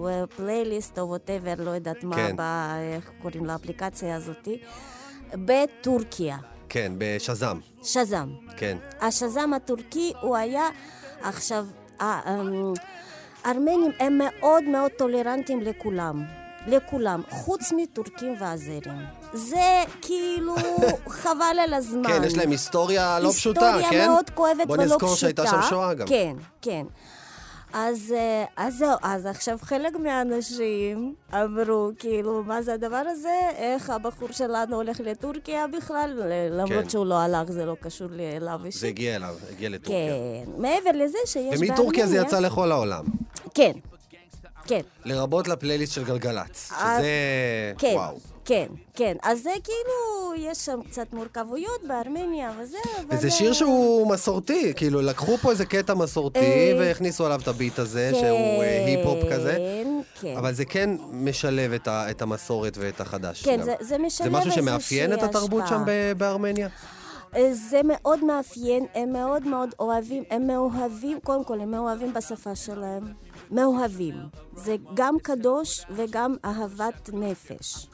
[0.00, 2.36] בפלייליסט או ווטאבר, לא יודעת מה, כן.
[2.36, 4.58] ב- איך קוראים לאפליקציה הזאתי,
[5.34, 6.36] בטורקיה.
[6.68, 8.28] כן, בשזם, שזם.
[8.56, 8.76] כן.
[9.00, 10.68] השזם הטורקי הוא היה
[11.22, 11.66] עכשיו,
[12.00, 12.72] ה- אמ,
[13.44, 16.24] הארמנים הם מאוד מאוד טולרנטים לכולם.
[16.66, 18.98] לכולם, חוץ מטורקים ואזרים.
[19.32, 20.54] זה כאילו
[21.22, 22.08] חבל על הזמן.
[22.08, 23.76] כן, יש להם היסטוריה לא פשוטה, כן?
[23.76, 24.94] היסטוריה מאוד כואבת ולא בוא פשוטה.
[24.94, 26.06] נזכור שהייתה שם שואה גם.
[26.06, 26.86] כן, כן.
[27.72, 33.40] אז, אה, אז זהו, אז עכשיו חלק מהאנשים אמרו, כאילו, מה זה הדבר הזה?
[33.56, 36.22] איך הבחור שלנו הולך לטורקיה בכלל?
[36.50, 36.88] למרות כן.
[36.88, 38.80] שהוא לא הלך, זה לא קשור אליו אישית.
[38.80, 39.96] זה הגיע אליו, הגיע לטורקיה.
[40.46, 40.50] כן.
[40.62, 43.04] מעבר לזה שיש ומטורקיה זה יצא לכל העולם.
[43.54, 43.72] כן,
[44.70, 44.80] כן.
[45.04, 47.08] לרבות לפלייליסט של גלגלצ, אה, שזה...
[47.78, 48.18] כן, וואו.
[48.44, 49.16] כן, כן.
[49.22, 53.16] אז זה כאילו, יש שם קצת מורכבויות בארמניה וזה, אבל...
[53.16, 57.48] וזה אה, שיר שהוא מסורתי, כאילו, לקחו פה איזה קטע מסורתי אה, והכניסו עליו את
[57.48, 59.58] הביט הזה, שהוא אה, היפ-הופ כזה.
[60.20, 60.36] כן.
[60.36, 63.42] אבל זה כן משלב את, ה, את המסורת ואת החדש.
[63.42, 63.62] כן.
[63.62, 65.84] זה, זה משלב זה משהו שמאפיין את איזושהי התרבות שם השפעה.
[65.86, 66.68] ב- בארמניה?
[67.36, 72.54] אה, זה מאוד מאפיין, הם מאוד מאוד אוהבים, הם מאוהבים, קודם כל הם מאוהבים בשפה
[72.56, 73.12] שלהם,
[73.50, 74.14] מאוהבים.
[74.56, 77.86] זה גם קדוש וגם אהבת נפש.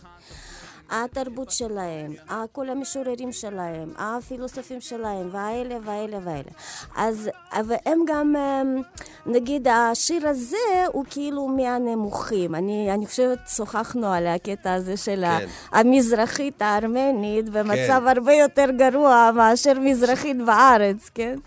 [0.90, 2.12] התרבות שלהם,
[2.52, 6.50] כל המשוררים שלהם, הפילוסופים שלהם, והאלה והאלה והאלה.
[6.96, 8.82] אז, והם גם, אמ,
[9.26, 10.56] נגיד, השיר הזה
[10.92, 12.54] הוא כאילו מהנמוכים.
[12.54, 15.46] אני, אני חושבת, שוחחנו על הקטע הזה של כן.
[15.72, 18.08] המזרחית הארמנית במצב כן.
[18.08, 21.38] הרבה יותר גרוע מאשר מזרחית בארץ, כן?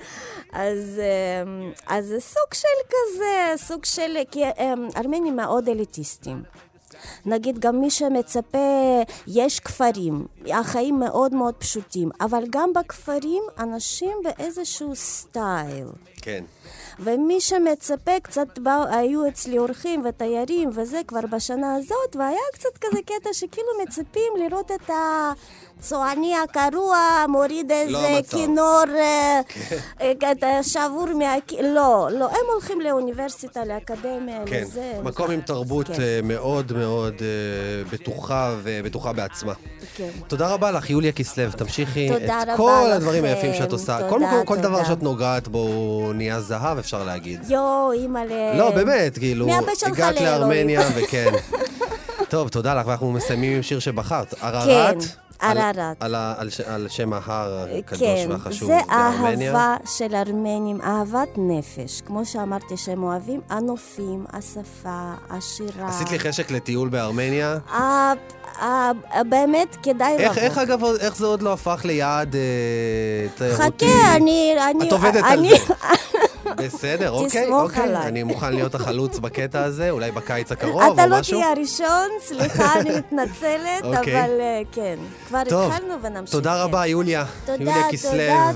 [0.53, 1.01] אז,
[1.43, 4.17] אמ, אז זה סוג של כזה, סוג של...
[4.31, 6.43] כי אמ, ארמנים מאוד אליטיסטים.
[7.25, 14.95] נגיד, גם מי שמצפה, יש כפרים, החיים מאוד מאוד פשוטים, אבל גם בכפרים אנשים באיזשהו
[14.95, 15.87] סטייל.
[16.21, 16.43] כן.
[16.99, 23.01] ומי שמצפה, קצת באו, היו אצלי אורחים ותיירים וזה כבר בשנה הזאת, והיה קצת כזה
[23.01, 24.89] קטע שכאילו מצפים לראות את
[25.79, 28.37] הצועני הקרוע מוריד איזה המצב.
[28.37, 28.83] כינור
[30.21, 31.35] כזה שבור מה...
[31.63, 34.93] לא, לא, הם הולכים לאוניברסיטה, לאקדמיה, כן, לזה.
[35.03, 35.93] מקום עם תרבות כן.
[36.23, 37.13] מאוד מאוד
[37.93, 39.53] בטוחה ובטוחה בעצמה.
[39.95, 40.09] כן.
[40.27, 41.51] תודה רבה לך, יוליה כסלו.
[41.51, 43.33] תמשיכי את כל הדברים לכם.
[43.35, 43.97] היפים שאת עושה.
[44.09, 44.85] כל תודה, מקום, כל דבר תודה.
[44.85, 47.39] שאת נוגעת בו הוא נהיה זהב, אפשר להגיד.
[47.49, 48.57] יואו, אימא'לה.
[48.57, 49.47] לא, באמת, כאילו,
[49.85, 50.21] הגעת.
[50.21, 51.31] לארמניה, וכן.
[52.29, 54.33] טוב, תודה לך, ואנחנו מסיימים עם שיר שבחרת.
[54.41, 54.95] ערערת?
[55.03, 55.07] כן,
[55.39, 55.97] על- ערערת.
[56.03, 59.51] על על ש- על שם ההר הקדוש כן, והחשוב זה בארמניה.
[59.51, 62.01] אהבה של ארמנים, אהבת נפש.
[62.05, 65.87] כמו שאמרתי שהם אוהבים הנופים, השפה, השירה.
[65.89, 67.57] עשית לי חשק לטיול בארמניה.
[67.73, 68.13] אה,
[68.61, 68.91] אה,
[69.29, 70.25] באמת כדאי לבוא.
[70.25, 72.41] איך, איך אגב, איך זה עוד לא הפך ליעד אה,
[73.35, 73.63] תיירותי?
[73.87, 74.55] חכה, אני...
[74.87, 75.55] את עובדת על זה.
[76.57, 77.95] בסדר, אוקיי, אוקיי.
[77.95, 81.39] אני מוכן להיות החלוץ בקטע הזה, אולי בקיץ הקרוב אתה או לא משהו.
[81.39, 84.23] תהיה הראשון, סליחה, אני מתנצלת, אוקיי.
[84.23, 84.95] אבל אה, כן,
[85.27, 86.31] כבר התחלנו ונמשיך.
[86.31, 86.59] תודה כן.
[86.59, 87.25] רבה, יוליה.
[87.45, 88.11] תודה, יוליה כסלו,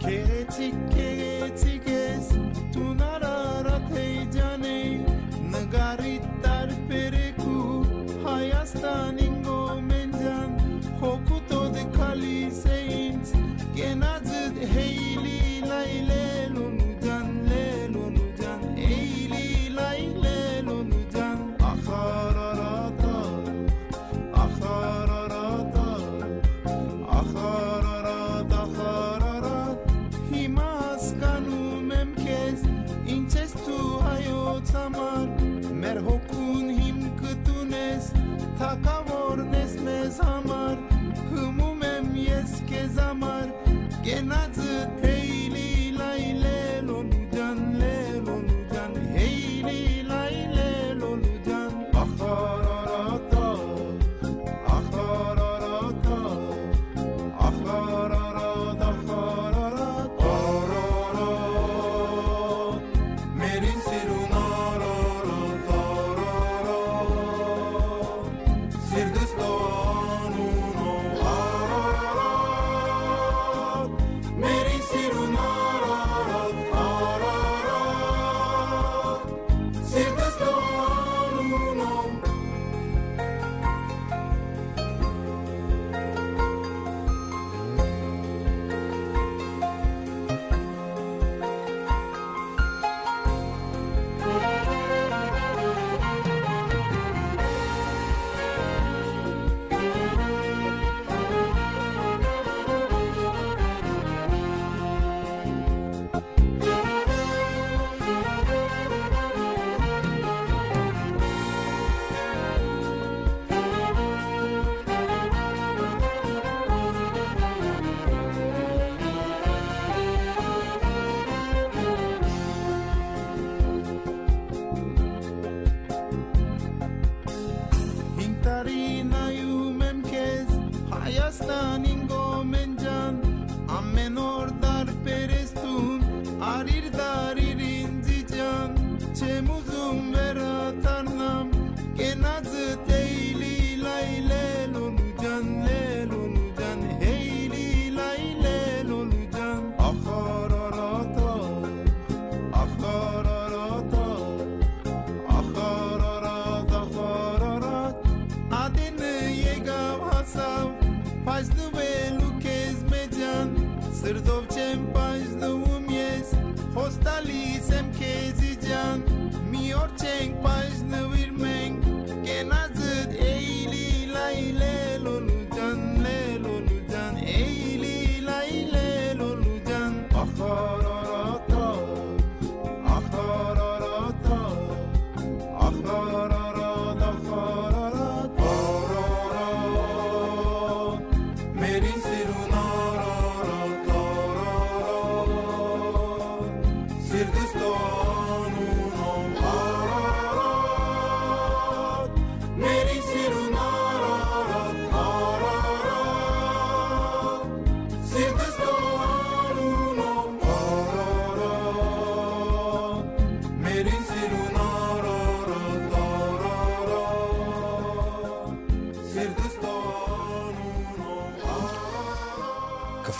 [0.06, 1.15] Keçik
[8.66, 9.35] stunning
[38.76, 39.05] acabou.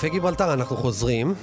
[0.06, 1.34] קפה גיברלטר, אנחנו חוזרים.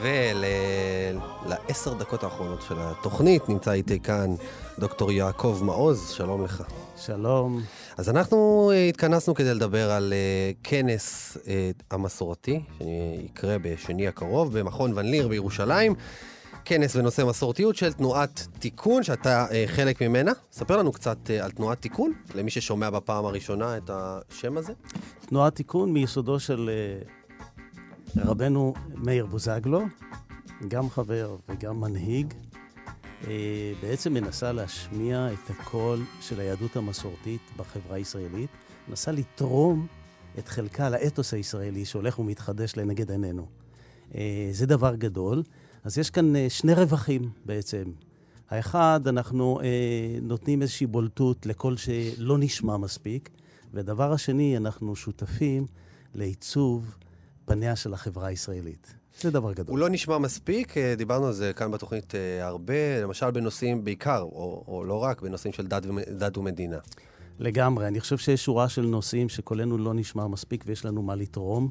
[0.00, 4.34] ולעשר דקות האחרונות של התוכנית נמצא איתי כאן
[4.78, 6.62] דוקטור יעקב מעוז, שלום לך.
[6.96, 7.62] שלום.
[7.96, 14.92] אז אנחנו אה, התכנסנו כדי לדבר על אה, כנס אה, המסורתי, שיקרה בשני הקרוב במכון
[14.94, 15.94] ון ליר בירושלים.
[16.64, 20.32] כנס בנושא מסורתיות של תנועת תיקון, שאתה אה, חלק ממנה.
[20.52, 24.72] ספר לנו קצת אה, על תנועת תיקון, למי ששומע בפעם הראשונה את השם הזה.
[25.26, 27.25] תנועת תיקון מיסודו של אה,
[28.16, 29.80] רבנו מאיר בוזגלו,
[30.68, 32.34] גם חבר וגם מנהיג,
[33.26, 38.50] אה, בעצם מנסה להשמיע את הקול של היהדות המסורתית בחברה הישראלית,
[38.88, 39.86] מנסה לתרום
[40.38, 43.46] את חלקה לאתוס הישראלי שהולך ומתחדש לנגד עינינו.
[44.14, 45.42] אה, זה דבר גדול.
[45.84, 47.84] אז יש כאן אה, שני רווחים בעצם.
[48.50, 49.60] האחד, אנחנו
[50.22, 53.30] נותנים איזושהי בולטות לקול שלא נשמע מספיק,
[53.74, 55.66] והדבר השני, אנחנו שותפים
[56.14, 56.96] לעיצוב
[57.46, 58.94] פניה של החברה הישראלית.
[59.20, 59.66] זה דבר גדול.
[59.70, 64.20] הוא לא נשמע מספיק, אה, דיברנו על זה כאן בתוכנית אה, הרבה, למשל בנושאים בעיקר,
[64.22, 65.86] או, או לא רק, בנושאים של דת,
[66.18, 66.78] דת ומדינה.
[67.38, 67.86] לגמרי.
[67.86, 71.68] אני חושב שיש שורה של נושאים שקולנו לא נשמע מספיק ויש לנו מה לתרום.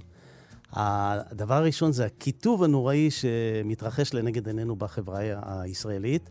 [0.71, 5.19] הדבר הראשון זה הקיטוב הנוראי שמתרחש לנגד עינינו בחברה
[5.61, 6.29] הישראלית,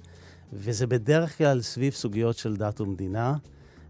[0.53, 3.37] וזה בדרך כלל סביב סוגיות של דת ומדינה.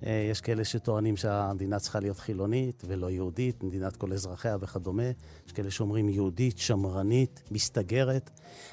[0.06, 5.10] אה, יש כאלה שטוענים שהמדינה צריכה להיות חילונית ולא יהודית, מדינת כל אזרחיה וכדומה.
[5.46, 8.30] יש כאלה שאומרים יהודית, שמרנית, מסתגרת.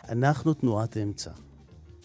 [0.09, 1.31] אנחנו תנועת אמצע.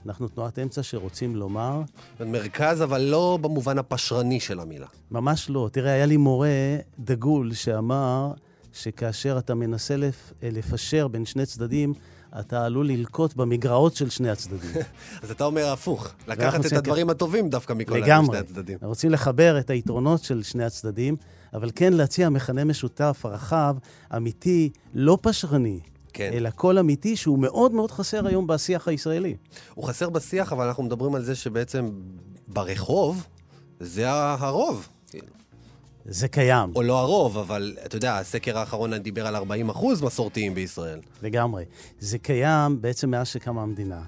[0.07, 1.83] אנחנו תנועת אמצע שרוצים לומר...
[2.21, 4.87] מרכז, אבל לא במובן הפשרני של המילה.
[5.11, 5.69] ממש לא.
[5.73, 8.33] תראה, היה לי מורה דגול שאמר
[8.73, 10.33] שכאשר אתה מנסה לפ...
[10.43, 11.95] לפשר בין שני צדדים,
[12.41, 14.71] אתה עלול ללקוט במגרעות של שני הצדדים.
[15.23, 18.27] אז אתה אומר הפוך, לקחת את הדברים הטובים דווקא מכל לגמרי.
[18.27, 18.75] שני הצדדים.
[18.75, 21.17] אנחנו רוצים לחבר את היתרונות של שני הצדדים,
[21.55, 23.77] אבל כן להציע מכנה משותף רחב,
[24.17, 25.81] אמיתי, לא פשרני.
[26.13, 26.31] כן.
[26.33, 29.37] אלא קול אמיתי שהוא מאוד מאוד חסר היום בשיח הישראלי.
[29.75, 31.91] הוא חסר בשיח, אבל אנחנו מדברים על זה שבעצם
[32.49, 33.27] ברחוב
[33.81, 34.89] זה הרוב.
[36.09, 36.73] זה קיים.
[36.77, 41.01] או לא הרוב, אבל אתה יודע, הסקר האחרון דיבר על 40 אחוז מסורתיים בישראל.
[41.23, 41.65] לגמרי.
[41.99, 44.03] זה קיים בעצם מאז שקמה המדינה.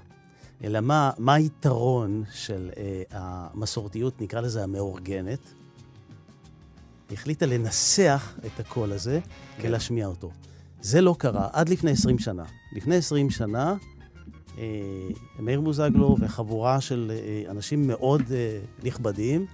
[0.64, 5.38] אלא מה, מה היתרון של אה, המסורתיות, נקרא לזה המאורגנת?
[7.12, 9.20] החליטה לנסח את הקול הזה
[9.58, 10.30] כדי להשמיע אותו.
[10.80, 12.44] זה לא קרה עד לפני 20 שנה.
[12.72, 13.74] לפני 20 שנה,
[14.58, 14.64] אה,
[15.38, 19.46] מאיר בוזגלו וחבורה של אה, אנשים מאוד אה, נכבדים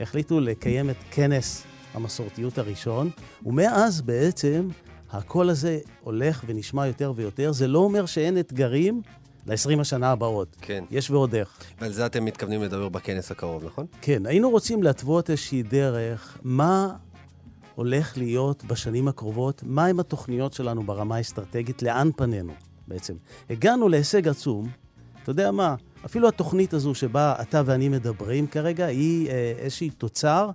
[0.00, 1.64] החליטו לקיים את כנס
[1.94, 3.10] המסורתיות הראשון,
[3.46, 4.68] ומאז בעצם
[5.10, 7.52] הקול הזה הולך ונשמע יותר ויותר.
[7.52, 9.02] זה לא אומר שאין אתגרים
[9.46, 10.56] ל-20 השנה הבאות.
[10.60, 10.84] כן.
[10.90, 11.58] יש ועוד איך.
[11.80, 13.86] ועל זה אתם מתכוונים לדבר בכנס הקרוב, נכון?
[14.00, 16.96] כן, היינו רוצים להתוות איזושהי דרך, מה
[17.74, 22.52] הולך להיות בשנים הקרובות, מהם התוכניות שלנו ברמה האסטרטגית, לאן פנינו
[22.88, 23.14] בעצם.
[23.50, 24.68] הגענו להישג עצום,
[25.22, 25.74] אתה יודע מה,
[26.04, 30.50] אפילו התוכנית הזו שבה אתה ואני מדברים כרגע, היא אה, איזושהי תוצר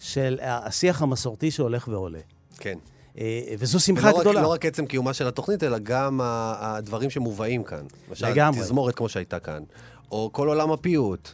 [0.00, 2.18] של השיח המסורתי שהולך ועולה.
[2.58, 2.78] כן.
[3.18, 4.42] אה, וזו שמחה ולא רק- גדולה.
[4.42, 7.84] לא רק עצם קיומה של התוכנית, אלא גם הדברים שמובאים כאן.
[8.08, 8.60] למשל, לגמרי.
[8.60, 9.62] תזמורת כמו שהייתה כאן,
[10.12, 11.28] או כל עולם הפיוט.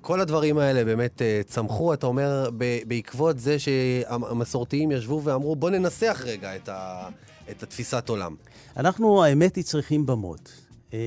[0.00, 2.50] כל הדברים האלה באמת אה, צמחו, אתה אומר,
[2.86, 7.08] בעקבות זה שהמסורתיים ישבו ואמרו, בוא ננסח רגע את, ה-
[7.50, 8.34] את התפיסת עולם.
[8.76, 10.52] אנחנו, האמת היא, צריכים במות.
[10.92, 10.98] אה,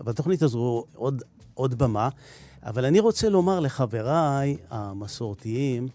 [0.00, 1.22] בתוכנית הזו עוד,
[1.54, 2.08] עוד במה,
[2.62, 5.88] אבל אני רוצה לומר לחבריי המסורתיים,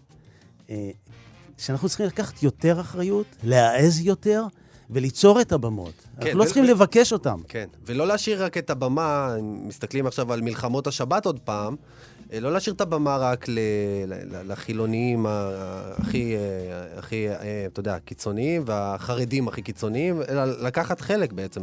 [1.58, 4.44] שאנחנו צריכים לקחת יותר אחריות, להעז יותר
[4.90, 5.92] וליצור את הבמות.
[6.20, 7.40] כן, אנחנו לא ו- צריכים ו- לבקש אותם.
[7.48, 11.76] כן, ולא להשאיר רק את הבמה, מסתכלים עכשיו על מלחמות השבת עוד פעם,
[12.32, 13.58] אה, לא להשאיר את הבמה רק ל-
[14.06, 15.50] ל- ל- לחילוניים ה-
[15.98, 17.34] הכי, אה, הכי, אה,
[17.66, 21.62] אתה יודע, קיצוניים, והחרדים הכי קיצוניים, אלא לקחת חלק בעצם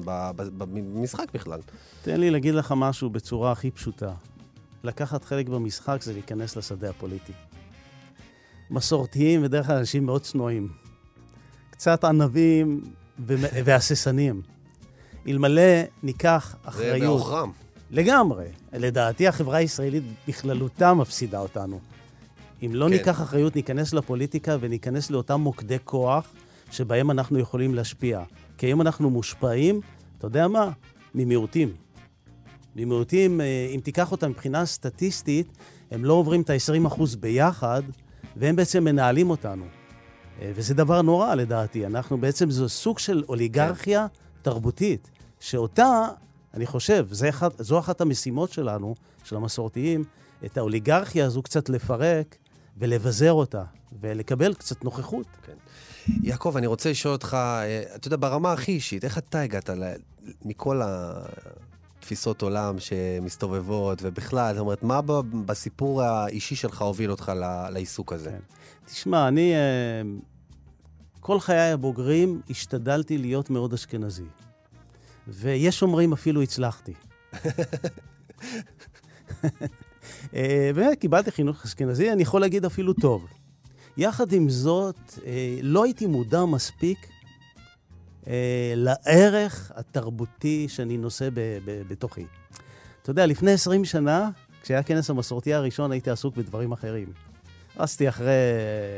[0.58, 1.60] במשחק בכלל.
[2.02, 4.12] תן לי להגיד לך משהו בצורה הכי פשוטה.
[4.84, 7.34] לקחת חלק במשחק זה להיכנס לשדה הפוליטי.
[8.72, 10.68] מסורתיים בדרך כלל אנשים מאוד צנועים.
[11.70, 12.82] קצת ענבים
[13.66, 14.42] והססנים.
[15.28, 15.62] אלמלא
[16.04, 17.02] ניקח אחריות...
[17.02, 17.52] בעוכרם.
[17.92, 18.46] לגמרי.
[18.74, 21.80] לדעתי החברה הישראלית בכללותה מפסידה אותנו.
[22.66, 22.92] אם לא כן.
[22.92, 26.34] ניקח אחריות, ניכנס לפוליטיקה וניכנס לאותם מוקדי כוח
[26.72, 28.24] שבהם אנחנו יכולים להשפיע.
[28.58, 29.82] כי היום אנחנו מושפעים,
[30.18, 30.72] אתה יודע מה?
[31.16, 31.74] ממיעוטים.
[32.76, 35.48] ממיעוטים, אה, אם תיקח אותם מבחינה סטטיסטית,
[35.92, 37.84] הם לא עוברים את ה-20% ביחד,
[38.40, 39.66] והם בעצם מנהלים אותנו.
[40.42, 41.86] אה, וזה דבר נורא לדעתי.
[41.86, 44.08] אנחנו בעצם, זו סוג של אוליגרכיה
[44.42, 46.08] תרבותית, שאותה,
[46.54, 50.04] אני חושב, זה אחד, זו אחת המשימות שלנו, של המסורתיים,
[50.46, 52.36] את האוליגרכיה הזו קצת לפרק
[52.78, 53.64] ולבזר אותה,
[54.02, 55.28] ולקבל קצת נוכחות.
[55.46, 55.54] כן.
[56.24, 59.94] יעקב, אני רוצה לשאול אותך, אה, אתה יודע, ברמה הכי אישית, איך אתה הגעת ל-
[60.46, 60.82] מכל
[62.00, 65.02] התפיסות עולם שמסתובבות, ובכלל, זאת אומרת, מה
[65.46, 67.32] בסיפור האישי שלך הוביל אותך
[67.72, 68.30] לעיסוק הזה?
[68.30, 68.40] כן.
[68.86, 70.02] תשמע, אני אה,
[71.20, 74.26] כל חיי הבוגרים השתדלתי להיות מאוד אשכנזי.
[75.28, 76.94] ויש אומרים אפילו הצלחתי.
[80.34, 83.28] אה, באמת, קיבלתי חינוך אשכנזי, אני יכול להגיד אפילו טוב.
[83.98, 87.08] יחד עם זאת, אה, לא הייתי מודע מספיק
[88.30, 92.26] אה, לערך התרבותי שאני נושא ב- ב- בתוכי.
[93.02, 94.30] אתה יודע, לפני 20 שנה,
[94.64, 97.08] כשהיה הכנס המסורתי הראשון, הייתי עסוק בדברים אחרים.
[97.78, 98.34] רצתי אחרי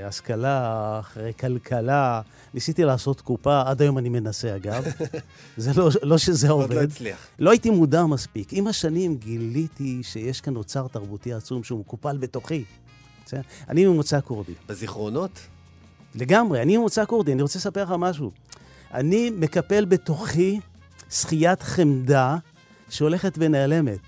[0.06, 2.22] השכלה, אחרי כלכלה,
[2.54, 4.84] ניסיתי לעשות קופה, עד היום אני מנסה אגב.
[5.58, 6.76] זה לא, לא שזה עוד עובד.
[6.76, 7.28] לא הצליח.
[7.40, 8.54] לא הייתי מודע מספיק.
[8.54, 12.64] עם השנים גיליתי שיש כאן אוצר תרבותי עצום שהוא מקופל בתוכי.
[13.70, 14.54] אני ממוצא כורדי.
[14.68, 15.40] בזיכרונות?
[16.16, 17.34] לגמרי, אני ממוצא כורדי.
[17.34, 18.32] אני רוצה לספר לך משהו.
[18.94, 20.60] אני מקפל בתוכי
[21.10, 22.38] שחיית חמדה
[22.90, 24.00] שהולכת ונעלמת.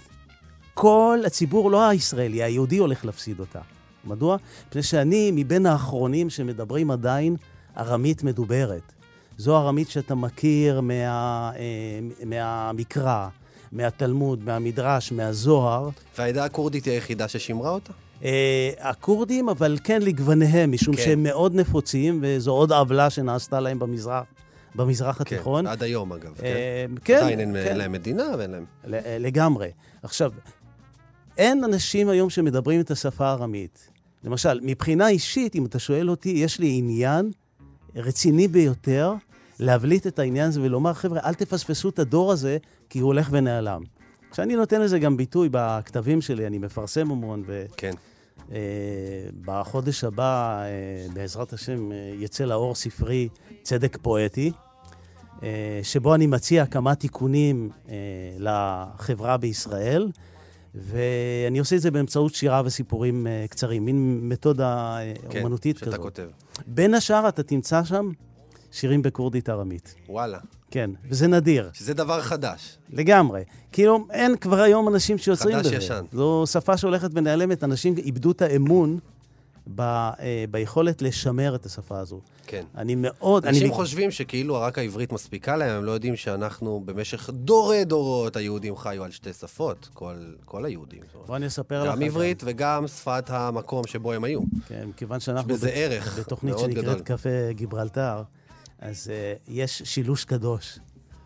[0.73, 3.59] כל הציבור, לא הישראלי, היהודי הולך להפסיד אותה.
[4.05, 4.37] מדוע?
[4.67, 7.35] מפני שאני מבין האחרונים שמדברים עדיין
[7.77, 8.93] ארמית מדוברת.
[9.37, 13.27] זו ארמית שאתה מכיר מה, אה, מהמקרא,
[13.71, 15.89] מהתלמוד, מהמדרש, מהזוהר.
[16.17, 17.93] והעדה הכורדית היא היחידה ששימרה אותה?
[18.23, 21.01] אה, הכורדים, אבל כן לגווניהם, משום כן.
[21.01, 24.23] שהם מאוד נפוצים, וזו עוד עוולה שנעשתה להם במזרח,
[24.75, 25.65] במזרח התיכון.
[25.65, 26.43] כן, עד היום אגב, כן.
[26.43, 27.77] אה, כן, עדיין אין כן.
[27.77, 28.65] להם מדינה ואין להם...
[28.85, 29.71] ל- לגמרי.
[30.03, 30.31] עכשיו,
[31.37, 33.89] אין אנשים היום שמדברים את השפה הארמית.
[34.23, 37.31] למשל, מבחינה אישית, אם אתה שואל אותי, יש לי עניין
[37.95, 39.13] רציני ביותר
[39.59, 42.57] להבליט את העניין הזה ולומר, חבר'ה, אל תפספסו את הדור הזה,
[42.89, 43.81] כי הוא הולך ונעלם.
[44.31, 47.65] כשאני נותן לזה גם ביטוי בכתבים שלי, אני מפרסם המון, ו...
[47.77, 47.91] כן.
[48.51, 48.57] אה,
[49.45, 53.29] בחודש הבא, אה, בעזרת השם, אה, יצא לאור ספרי
[53.63, 54.51] צדק פואטי,
[55.83, 57.69] שבו אני מציע כמה תיקונים
[58.39, 60.11] לחברה בישראל,
[60.75, 64.97] ואני עושה את זה באמצעות שירה וסיפורים קצרים, מין מתודה
[65.29, 66.01] כן, אומנותית שאתה כזאת.
[66.01, 66.27] כותב.
[66.67, 68.09] בין השאר אתה תמצא שם
[68.71, 69.95] שירים בכורדית ארמית.
[70.09, 70.39] וואלה.
[70.73, 71.69] כן, וזה נדיר.
[71.73, 72.77] שזה דבר חדש.
[72.89, 73.43] לגמרי.
[73.71, 75.75] כאילו, אין כבר היום אנשים שיוצרים חדש בזה.
[75.75, 76.05] ישן.
[76.11, 78.99] זו שפה שהולכת ונעלמת, אנשים איבדו את האמון
[79.75, 82.19] ב, אה, ביכולת לשמר את השפה הזו.
[82.47, 82.63] כן.
[82.77, 83.45] אני מאוד...
[83.45, 83.73] אנשים אני...
[83.73, 89.03] חושבים שכאילו רק העברית מספיקה להם, הם לא יודעים שאנחנו במשך דורי דורות, היהודים חיו
[89.03, 90.15] על שתי שפות, כל,
[90.45, 91.01] כל היהודים.
[91.27, 91.91] בוא אני אספר לך.
[91.91, 94.39] גם עברית וגם שפת המקום שבו הם היו.
[94.67, 95.53] כן, מכיוון שאנחנו...
[95.53, 96.99] יש בזה ב- ערך בתוכנית מאוד שנקראת גדול.
[96.99, 98.23] קפה גיברלטר,
[98.83, 100.79] אז uh, יש שילוש קדוש,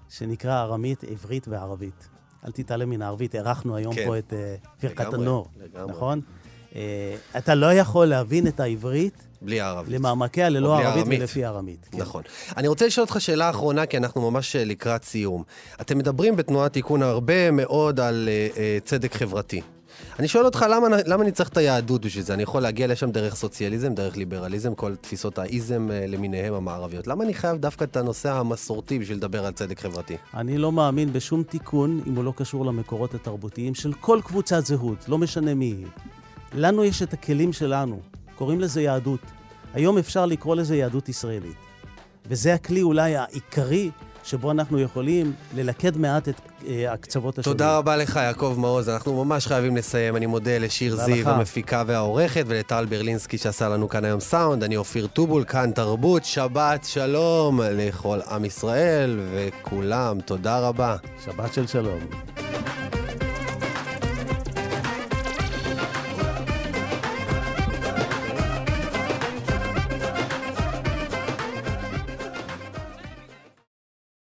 [0.09, 2.07] שנקרא ארמית, עברית וערבית.
[2.45, 4.05] אל תתעלם מן הערבית, אירחנו היום כן.
[4.05, 5.91] פה את uh, פרקת לגמרי, הנור, לגמרי.
[5.91, 6.21] נכון?
[6.71, 6.75] Uh,
[7.37, 9.93] אתה לא יכול להבין את העברית בלי הערבית.
[9.93, 11.19] למעמקיה ללא ערבית הארמית.
[11.19, 11.87] ולפי ארמית.
[11.91, 11.97] כן.
[11.97, 12.23] נכון.
[12.57, 15.43] אני רוצה לשאול אותך שאלה אחרונה, כי אנחנו ממש אה, לקראת סיום.
[15.81, 19.61] אתם מדברים בתנועת תיקון הרבה מאוד על uh, uh, צדק חברתי.
[20.19, 22.33] אני שואל אותך, למה, למה אני צריך את היהדות בשביל זה?
[22.33, 27.07] אני יכול להגיע לשם דרך סוציאליזם, דרך ליברליזם, כל תפיסות האיזם אה, למיניהם המערביות.
[27.07, 30.17] למה אני חייב דווקא את הנושא המסורתי בשביל לדבר על צדק חברתי?
[30.33, 35.09] אני לא מאמין בשום תיקון אם הוא לא קשור למקורות התרבותיים של כל קבוצת זהות,
[35.09, 35.85] לא משנה מי היא.
[36.53, 37.99] לנו יש את הכלים שלנו,
[38.35, 39.19] קוראים לזה יהדות.
[39.73, 41.57] היום אפשר לקרוא לזה יהדות ישראלית.
[42.25, 43.91] וזה הכלי אולי העיקרי
[44.27, 47.57] שבו אנחנו יכולים ללכד מעט את אה, הקצוות השונים.
[47.57, 48.89] תודה רבה לך, יעקב מעוז.
[48.89, 50.15] אנחנו ממש חייבים לסיים.
[50.15, 51.27] אני מודה לשיר זיו, לך.
[51.27, 54.63] המפיקה והעורכת, ולטל ברלינסקי שעשה לנו כאן היום סאונד.
[54.63, 56.25] אני אופיר טובול, כאן תרבות.
[56.25, 60.21] שבת שלום לכל עם ישראל וכולם.
[60.25, 60.95] תודה רבה.
[61.25, 61.99] שבת של שלום.